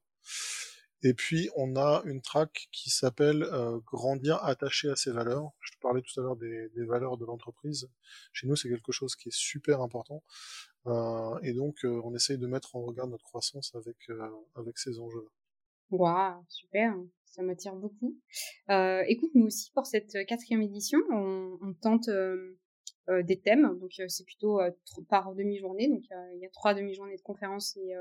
Et 1.04 1.14
puis 1.14 1.50
on 1.56 1.76
a 1.76 2.02
une 2.06 2.22
track 2.22 2.70
qui 2.72 2.90
s'appelle 2.90 3.44
euh, 3.44 3.80
Grandir 3.86 4.44
attaché 4.44 4.90
à 4.90 4.96
ses 4.96 5.12
valeurs. 5.12 5.52
Je 5.60 5.72
te 5.74 5.80
parlais 5.80 6.02
tout 6.02 6.20
à 6.20 6.24
l'heure 6.24 6.36
des, 6.36 6.70
valeurs 6.86 7.18
de 7.18 7.26
l'entreprise. 7.26 7.88
Chez 8.34 8.48
nous, 8.48 8.56
c'est 8.56 8.70
quelque 8.70 8.92
chose 8.92 9.16
qui 9.16 9.30
est 9.30 9.36
super 9.36 9.82
important. 9.82 10.24
Euh, 10.88 11.38
et 11.44 11.54
donc 11.54 11.84
euh, 11.84 12.02
on 12.04 12.16
essaye 12.16 12.38
de 12.38 12.48
mettre 12.48 12.76
en 12.76 12.82
regard 12.82 13.08
notre 13.08 13.26
croissance 13.26 13.76
avec, 13.76 13.98
avec 14.56 14.78
ces 14.78 15.00
enjeux-là. 15.00 15.30
Waouh, 15.90 16.44
super, 16.50 16.96
ça 17.26 17.44
m'attire 17.44 17.76
beaucoup. 17.76 18.18
écoute, 18.68 19.32
nous 19.36 19.46
aussi 19.46 19.72
pour 19.72 19.86
cette 19.86 20.26
quatrième 20.28 20.62
édition, 20.62 21.00
on, 21.12 21.58
on 21.62 21.74
tente 21.74 22.10
euh, 22.10 22.58
des 23.24 23.40
thèmes. 23.40 23.78
Donc 23.80 23.92
euh, 24.00 24.08
c'est 24.08 24.26
plutôt 24.26 24.60
euh, 24.60 24.72
par 25.10 25.34
demi-journée. 25.34 25.88
Donc 25.88 26.04
il 26.34 26.40
y 26.40 26.46
a 26.46 26.50
trois 26.50 26.74
demi-journées 26.74 27.18
de 27.18 27.22
conférences 27.22 27.78
et, 27.78 27.94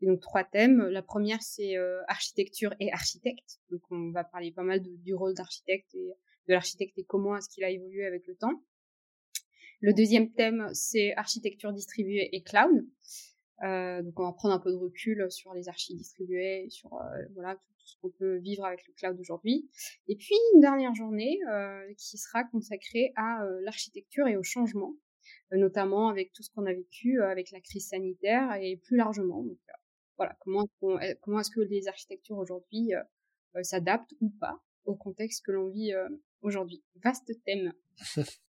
et, 0.00 0.06
donc 0.06 0.20
trois 0.20 0.44
thèmes. 0.44 0.82
La 0.88 1.02
première 1.02 1.42
c'est 1.42 1.76
architecture 2.08 2.74
et 2.80 2.92
architecte. 2.92 3.60
Donc 3.70 3.82
on 3.90 4.10
va 4.10 4.24
parler 4.24 4.52
pas 4.52 4.62
mal 4.62 4.80
du 4.82 5.14
rôle 5.14 5.34
d'architecte 5.34 5.94
et 5.94 6.14
de 6.48 6.52
l'architecte 6.52 6.98
et 6.98 7.04
comment 7.04 7.36
est-ce 7.36 7.48
qu'il 7.48 7.64
a 7.64 7.70
évolué 7.70 8.06
avec 8.06 8.26
le 8.26 8.34
temps. 8.34 8.62
Le 9.80 9.92
deuxième 9.92 10.32
thème 10.32 10.68
c'est 10.72 11.14
architecture 11.14 11.72
distribuée 11.72 12.28
et 12.32 12.42
cloud. 12.42 12.86
Euh, 13.64 14.02
donc 14.02 14.18
on 14.20 14.24
va 14.24 14.32
prendre 14.32 14.54
un 14.54 14.60
peu 14.60 14.70
de 14.70 14.76
recul 14.76 15.30
sur 15.30 15.52
les 15.54 15.68
archives 15.68 15.96
distribuées, 15.96 16.68
sur 16.70 16.94
euh, 16.94 17.24
voilà 17.34 17.56
tout, 17.56 17.72
ce 17.84 17.96
qu'on 18.00 18.10
peut 18.10 18.36
vivre 18.36 18.64
avec 18.64 18.86
le 18.86 18.92
cloud 18.94 19.18
aujourd'hui. 19.18 19.68
Et 20.06 20.16
puis 20.16 20.34
une 20.54 20.60
dernière 20.60 20.94
journée 20.94 21.38
euh, 21.50 21.92
qui 21.96 22.18
sera 22.18 22.44
consacrée 22.44 23.12
à 23.16 23.44
l'architecture 23.62 24.26
et 24.28 24.36
au 24.36 24.42
changement, 24.42 24.94
notamment 25.52 26.08
avec 26.08 26.32
tout 26.32 26.42
ce 26.42 26.50
qu'on 26.50 26.66
a 26.66 26.72
vécu 26.72 27.20
avec 27.22 27.50
la 27.50 27.60
crise 27.60 27.88
sanitaire 27.88 28.54
et 28.60 28.76
plus 28.76 28.96
largement. 28.96 29.42
Donc 29.42 29.58
voilà 30.16 30.36
comment 30.40 30.66
comment 31.20 31.40
est-ce 31.40 31.50
que 31.50 31.60
les 31.60 31.88
architectures 31.88 32.38
aujourd'hui 32.38 32.92
s'adaptent 33.62 34.14
ou 34.20 34.30
pas 34.40 34.60
au 34.84 34.94
contexte 34.94 35.44
que 35.44 35.52
l'on 35.52 35.68
vit 35.68 35.92
aujourd'hui. 36.42 36.82
Vaste 37.02 37.32
thème. 37.44 37.72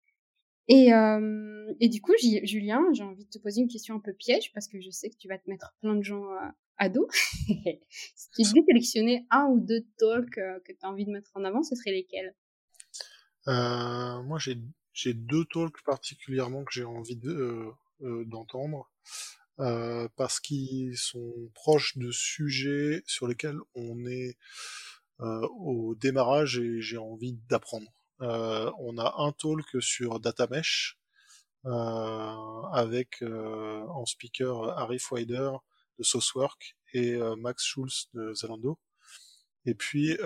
Et, 0.68 0.92
euh, 0.92 1.72
et 1.80 1.88
du 1.88 2.02
coup, 2.02 2.12
Julien, 2.18 2.84
j'ai 2.92 3.02
envie 3.02 3.24
de 3.24 3.30
te 3.30 3.38
poser 3.38 3.62
une 3.62 3.68
question 3.68 3.94
un 3.94 4.00
peu 4.00 4.12
piège 4.12 4.52
parce 4.52 4.68
que 4.68 4.80
je 4.80 4.90
sais 4.90 5.08
que 5.08 5.16
tu 5.16 5.26
vas 5.26 5.38
te 5.38 5.48
mettre 5.48 5.74
plein 5.80 5.96
de 5.96 6.02
gens 6.02 6.30
euh, 6.30 6.48
à 6.76 6.90
dos. 6.90 7.08
si 7.10 8.30
tu 8.34 8.42
devais 8.42 8.66
sélectionner 8.66 9.26
un 9.30 9.46
ou 9.46 9.60
deux 9.60 9.86
talks 9.96 10.36
euh, 10.36 10.60
que 10.60 10.72
tu 10.72 10.78
as 10.82 10.88
envie 10.88 11.06
de 11.06 11.10
mettre 11.10 11.30
en 11.34 11.44
avant, 11.44 11.62
ce 11.62 11.74
seraient 11.74 11.92
lesquels? 11.92 12.34
Moi, 13.46 14.38
j'ai 14.92 15.14
deux 15.14 15.46
talks 15.46 15.82
particulièrement 15.86 16.64
que 16.64 16.72
j'ai 16.72 16.84
envie 16.84 17.16
d'entendre. 18.00 18.90
De, 19.58 20.06
parce 20.16 20.38
qu'ils 20.38 20.98
sont 20.98 21.50
proches 21.54 21.96
de 21.96 22.10
sujets 22.10 23.02
sur 23.06 23.26
lesquels 23.26 23.58
on 23.74 24.04
est 24.06 24.36
au 25.18 25.94
démarrage 25.94 26.58
et 26.58 26.82
j'ai 26.82 26.98
envie 26.98 27.38
d'apprendre. 27.48 27.90
Euh, 28.20 28.70
on 28.78 28.98
a 28.98 29.14
un 29.18 29.32
talk 29.32 29.80
sur 29.80 30.18
DataMesh 30.20 30.98
euh, 31.66 31.70
avec 32.72 33.22
euh, 33.22 33.84
en 33.88 34.06
speaker 34.06 34.76
Harry 34.78 34.98
Wider 35.10 35.50
de 35.98 36.02
Saucework 36.02 36.76
et 36.94 37.18
Max 37.36 37.64
Schulz 37.64 38.08
de 38.14 38.32
Zalando. 38.32 38.78
Et 39.66 39.74
puis, 39.74 40.16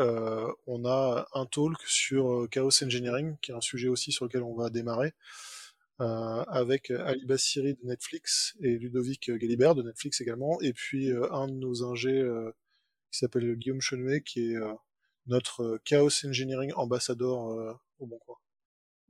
on 0.66 0.85
a 0.85 1.26
un 1.33 1.46
talk 1.46 1.78
sur 1.87 2.46
Chaos 2.50 2.85
Engineering, 2.85 3.37
qui 3.40 3.50
est 3.50 3.55
un 3.55 3.61
sujet 3.61 3.88
aussi 3.88 4.12
sur 4.12 4.26
lequel 4.26 4.42
on 4.42 4.55
va 4.55 4.70
démarrer, 4.70 5.14
avec 5.98 6.90
Ali 6.90 7.24
Bassiri 7.24 7.74
de 7.74 7.85
Netflix 7.85 8.55
et 8.61 8.78
Ludovic 8.78 9.31
Galibert 9.31 9.74
de 9.74 9.83
Netflix 9.83 10.20
également, 10.20 10.61
et 10.61 10.72
puis 10.74 11.11
un 11.11 11.48
de 11.48 11.55
nos 11.55 11.83
ingés 11.85 12.22
qui 13.11 13.18
s'appelle 13.18 13.57
Guillaume 13.57 13.81
Chenuet, 13.81 14.20
qui 14.20 14.52
est 14.52 14.59
notre 15.27 15.63
euh, 15.63 15.79
Chaos 15.85 16.25
Engineering 16.25 16.73
ambassadeur 16.75 17.49
euh, 17.49 17.73
au 17.99 18.07
Bon 18.07 18.19
Coin. 18.19 18.37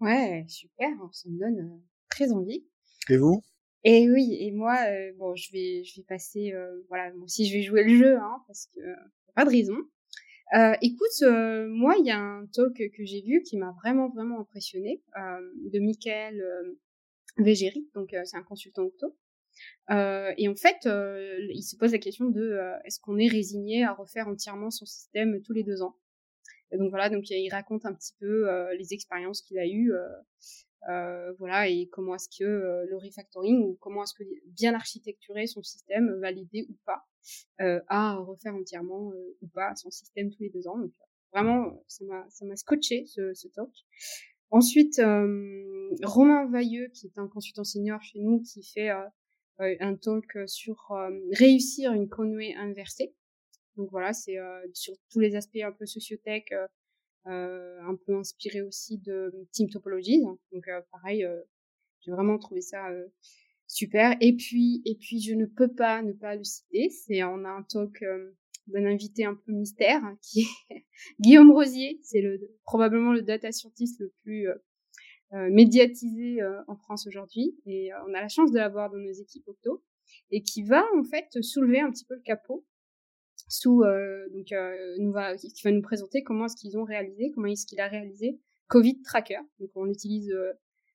Ouais, 0.00 0.44
super, 0.48 0.90
ça 1.12 1.28
me 1.28 1.38
donne 1.38 1.60
euh, 1.60 1.78
très 2.10 2.32
envie. 2.32 2.66
Et 3.08 3.16
vous? 3.16 3.42
Et 3.84 4.08
oui, 4.10 4.36
et 4.38 4.52
moi, 4.52 4.78
bon, 5.16 5.34
je 5.34 5.50
vais, 5.50 5.82
je 5.82 5.96
vais 5.96 6.04
passer, 6.04 6.54
voilà, 6.86 7.12
moi 7.14 7.24
aussi 7.24 7.46
je 7.46 7.54
vais 7.56 7.62
jouer 7.62 7.82
le 7.82 7.98
jeu, 7.98 8.16
hein, 8.16 8.36
parce 8.46 8.68
que 8.72 8.80
pas 9.34 9.44
de 9.44 9.50
raison. 9.50 9.74
écoute, 10.80 11.28
moi, 11.68 11.96
il 11.98 12.06
y 12.06 12.12
a 12.12 12.20
un 12.20 12.46
talk 12.46 12.74
que 12.76 13.04
j'ai 13.04 13.22
vu 13.22 13.42
qui 13.42 13.56
m'a 13.56 13.74
vraiment, 13.82 14.08
vraiment 14.10 14.38
impressionné, 14.38 15.02
de 15.16 15.80
Michael 15.80 16.40
Végéry, 17.38 17.90
donc 17.96 18.14
c'est 18.24 18.36
un 18.36 18.44
consultant 18.44 18.84
auto. 18.84 19.16
et 19.90 20.46
en 20.46 20.54
fait, 20.54 20.88
il 21.52 21.62
se 21.64 21.74
pose 21.74 21.90
la 21.90 21.98
question 21.98 22.26
de 22.26 22.60
est-ce 22.84 23.00
qu'on 23.00 23.18
est 23.18 23.26
résigné 23.26 23.82
à 23.82 23.94
refaire 23.94 24.28
entièrement 24.28 24.70
son 24.70 24.86
système 24.86 25.42
tous 25.42 25.54
les 25.54 25.64
deux 25.64 25.82
ans? 25.82 25.96
Donc 26.78 26.90
voilà, 26.90 27.10
donc 27.10 27.28
il 27.30 27.48
raconte 27.50 27.84
un 27.84 27.92
petit 27.92 28.14
peu 28.18 28.48
euh, 28.48 28.74
les 28.76 28.92
expériences 28.94 29.42
qu'il 29.42 29.58
a 29.58 29.66
eues, 29.66 29.92
euh, 29.92 30.08
euh, 30.88 31.32
voilà, 31.38 31.68
et 31.68 31.88
comment 31.88 32.14
est-ce 32.14 32.28
que 32.28 32.44
le 32.44 32.96
refactoring 32.96 33.62
ou 33.62 33.76
comment 33.80 34.02
est-ce 34.02 34.14
que 34.14 34.24
bien 34.46 34.74
architecturer 34.74 35.46
son 35.46 35.62
système, 35.62 36.18
valider 36.20 36.66
ou 36.68 36.76
pas, 36.84 37.04
à 37.88 38.16
refaire 38.16 38.54
entièrement 38.54 39.12
ou 39.42 39.46
pas 39.48 39.74
son 39.76 39.90
système 39.90 40.30
tous 40.30 40.42
les 40.42 40.50
deux 40.50 40.66
ans. 40.66 40.78
Donc 40.78 40.92
vraiment, 41.32 41.84
ça 41.86 42.04
m'a 42.04 42.26
ça 42.30 42.44
m'a 42.46 42.56
scotché 42.56 43.06
ce, 43.06 43.32
ce 43.32 43.46
talk. 43.48 43.70
Ensuite, 44.50 45.00
Romain 46.02 46.46
Vailleux, 46.50 46.88
qui 46.88 47.06
est 47.06 47.18
un 47.18 47.28
consultant 47.28 47.64
senior 47.64 48.02
chez 48.02 48.18
nous, 48.18 48.42
qui 48.42 48.64
fait 48.64 48.90
un 49.58 49.94
talk 49.94 50.36
sur 50.46 50.92
réussir 51.30 51.92
une 51.92 52.08
conway 52.08 52.54
inversée. 52.56 53.14
Donc 53.76 53.90
voilà, 53.90 54.12
c'est 54.12 54.38
euh, 54.38 54.60
sur 54.74 54.94
tous 55.10 55.20
les 55.20 55.34
aspects 55.34 55.62
un 55.62 55.72
peu 55.72 55.86
sociotech, 55.86 56.52
euh, 56.52 56.66
euh, 57.26 57.80
un 57.82 57.96
peu 58.06 58.16
inspiré 58.16 58.62
aussi 58.62 58.98
de 58.98 59.32
Team 59.52 59.68
Topologies. 59.70 60.20
Donc 60.20 60.66
pareil, 60.90 61.26
j'ai 62.00 62.10
vraiment 62.10 62.38
trouvé 62.38 62.60
ça 62.60 62.88
super. 63.66 64.16
Et 64.20 64.34
puis, 64.34 64.82
et 64.84 64.96
puis, 64.96 65.20
je 65.20 65.34
ne 65.34 65.46
peux 65.46 65.72
pas 65.72 66.02
ne 66.02 66.12
pas 66.12 66.36
le 66.36 66.44
citer. 66.44 66.90
C'est, 66.90 67.22
on 67.22 67.44
a 67.44 67.48
un 67.48 67.62
talk 67.62 68.04
d'un 68.68 68.84
invité 68.84 69.24
un 69.24 69.34
peu 69.34 69.52
mystère 69.52 70.02
qui 70.20 70.40
est 70.40 70.86
Guillaume 71.20 71.52
Rosier. 71.52 71.98
C'est 72.02 72.20
le 72.20 72.40
probablement 72.64 73.12
le 73.12 73.22
data 73.22 73.52
scientist 73.52 74.00
le 74.00 74.12
plus 74.22 74.48
médiatisé 75.32 76.40
en 76.68 76.76
France 76.76 77.06
aujourd'hui 77.06 77.56
et 77.64 77.88
on 78.06 78.12
a 78.12 78.20
la 78.20 78.28
chance 78.28 78.52
de 78.52 78.58
l'avoir 78.58 78.90
dans 78.90 78.98
nos 78.98 79.12
équipes 79.12 79.48
Octo 79.48 79.82
et 80.30 80.42
qui 80.42 80.62
va 80.62 80.84
en 80.98 81.04
fait 81.04 81.42
soulever 81.42 81.80
un 81.80 81.90
petit 81.90 82.04
peu 82.04 82.16
le 82.16 82.20
capot 82.20 82.66
sous 83.52 83.82
donc 84.32 84.54
nous 84.98 85.12
va 85.12 85.36
qui 85.36 85.62
va 85.62 85.70
nous 85.70 85.82
présenter 85.82 86.22
comment 86.22 86.46
est-ce 86.46 86.56
qu'ils 86.56 86.78
ont 86.78 86.84
réalisé 86.84 87.30
comment 87.34 87.48
est-ce 87.48 87.66
qu'il 87.66 87.80
a 87.80 87.88
réalisé 87.88 88.40
Covid 88.68 89.02
Tracker. 89.02 89.40
Donc 89.60 89.70
on 89.74 89.84
l'utilise 89.84 90.32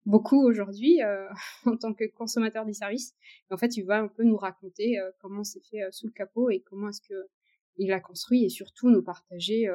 beaucoup 0.06 0.42
aujourd'hui 0.44 1.02
euh, 1.02 1.28
en 1.66 1.76
tant 1.76 1.94
que 1.94 2.04
consommateur 2.04 2.64
des 2.64 2.72
services. 2.72 3.14
en 3.50 3.56
fait, 3.56 3.76
il 3.76 3.84
va 3.84 4.00
un 4.00 4.08
peu 4.08 4.24
nous 4.24 4.36
raconter 4.36 4.98
euh, 4.98 5.10
comment 5.20 5.44
c'est 5.44 5.64
fait 5.64 5.82
euh, 5.82 5.90
sous 5.90 6.06
le 6.06 6.12
capot 6.12 6.50
et 6.50 6.60
comment 6.60 6.88
est-ce 6.88 7.02
que 7.02 7.28
il 7.76 7.88
l'a 7.88 8.00
construit 8.00 8.44
et 8.44 8.50
surtout 8.50 8.90
nous 8.90 9.02
partager 9.02 9.66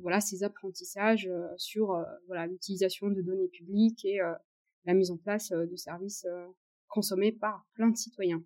voilà 0.00 0.20
ses 0.20 0.44
apprentissages 0.44 1.28
sur 1.56 2.06
voilà 2.28 2.46
l'utilisation 2.46 3.08
de 3.08 3.20
données 3.20 3.48
publiques 3.48 4.04
et 4.04 4.20
la 4.84 4.94
mise 4.94 5.10
en 5.10 5.16
place 5.16 5.50
de 5.50 5.74
services 5.74 6.24
consommés 6.86 7.32
par 7.32 7.66
plein 7.74 7.88
de 7.88 7.96
citoyens. 7.96 8.44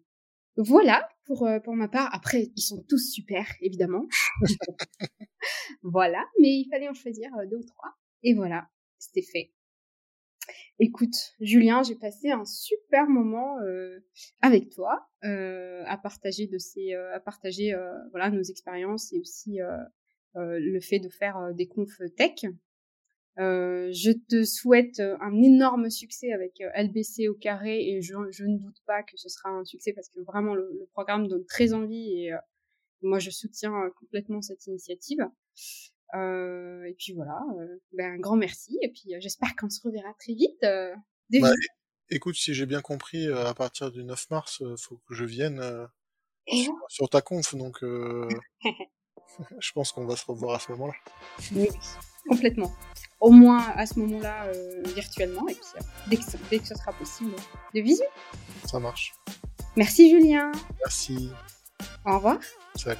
Voilà 0.57 1.09
pour 1.25 1.49
pour 1.65 1.75
ma 1.75 1.89
part. 1.89 2.13
Après, 2.15 2.51
ils 2.57 2.63
sont 2.63 2.83
tous 2.89 3.13
super 3.13 3.47
évidemment. 3.61 4.07
voilà, 5.83 6.25
mais 6.41 6.49
il 6.49 6.69
fallait 6.71 6.89
en 6.89 6.95
choisir 6.95 7.31
deux 7.51 7.59
ou 7.59 7.65
trois. 7.65 7.95
Et 8.23 8.35
voilà, 8.35 8.69
c'était 8.99 9.23
fait. 9.23 9.53
Écoute, 10.81 11.35
Julien, 11.41 11.83
j'ai 11.83 11.97
passé 11.97 12.31
un 12.31 12.45
super 12.45 13.09
moment 13.09 13.59
euh, 13.61 13.99
avec 14.43 14.71
toi 14.71 15.09
euh, 15.25 15.83
à 15.87 15.99
partager 15.99 16.47
de 16.47 16.57
ces, 16.59 16.95
euh, 16.95 17.15
à 17.15 17.19
partager 17.19 17.75
voilà 18.11 18.31
nos 18.31 18.43
expériences 18.43 19.13
et 19.13 19.19
aussi 19.19 19.59
le 20.35 20.81
fait 20.81 21.01
de 21.01 21.09
faire 21.09 21.53
des 21.55 21.67
confs 21.67 22.01
tech. 22.17 22.45
Je 23.39 24.13
te 24.29 24.45
souhaite 24.45 25.01
un 25.01 25.43
énorme 25.43 25.91
succès 25.91 26.33
avec 26.33 26.63
LBC 26.75 27.29
au 27.29 27.35
carré 27.35 27.89
et 27.89 28.03
je, 28.03 28.15
je, 28.31 28.45
ne 28.45 28.59
doute 28.59 28.83
pas 28.87 29.03
que 29.03 29.17
ce 29.17 29.29
sera 29.29 29.51
un 29.51 29.65
succès 29.65 29.93
parce 29.93 30.09
que 30.09 30.21
vraiment 30.21 30.55
le, 30.55 30.69
le 30.79 30.87
programme 30.93 31.29
donne 31.29 31.45
très 31.47 31.73
envie 31.73 32.25
et 32.25 32.33
moi 33.03 33.19
je 33.19 33.31
soutiens 33.31 33.73
complètement 33.99 34.43
cette 34.43 34.67
initiative. 34.67 35.21
Euh, 36.15 36.85
et 36.85 36.95
puis 36.95 37.13
voilà, 37.13 37.39
euh, 37.59 37.79
ben, 37.93 38.15
un 38.15 38.19
grand 38.19 38.37
merci. 38.37 38.79
Et 38.83 38.91
puis 38.91 39.15
euh, 39.15 39.19
j'espère 39.21 39.55
qu'on 39.57 39.69
se 39.69 39.81
reverra 39.83 40.13
très 40.19 40.35
vite. 40.35 40.61
Bah, 40.63 41.53
écoute, 42.11 42.37
si 42.37 42.55
j'ai 42.55 42.67
bien 42.67 42.81
compris, 42.81 43.29
à 43.29 43.53
partir 43.55 43.91
du 43.91 44.05
9 44.05 44.31
mars, 44.31 44.63
faut 44.79 45.01
que 45.07 45.15
je 45.15 45.25
vienne 45.25 45.61
sur, 46.89 47.09
ta 47.11 47.21
conf. 47.21 47.55
Donc 47.55 47.79
je 49.61 49.73
pense 49.73 49.93
qu'on 49.93 50.07
va 50.07 50.17
se 50.17 50.25
revoir 50.27 50.57
à 50.57 50.59
ce 50.59 50.73
moment-là. 50.73 50.95
Oui, 51.55 51.69
complètement. 52.29 52.73
Au 53.21 53.31
moins 53.31 53.65
à 53.75 53.87
ce 53.87 53.99
moment-là, 53.99 54.47
virtuellement. 54.95 55.49
Et 55.49 55.55
puis 55.55 55.85
dès 56.09 56.17
que, 56.17 56.23
dès 56.51 56.59
que 56.61 56.69
ce 56.69 56.75
sera 56.75 56.93
possible, 56.93 57.33
de 57.75 57.81
visu. 57.81 58.03
Ça 58.65 58.79
marche. 58.79 59.15
Merci 59.77 60.11
Julien. 60.11 60.53
Merci. 60.85 61.31
Au 62.05 62.17
revoir. 62.17 62.39
Salut. 62.77 62.99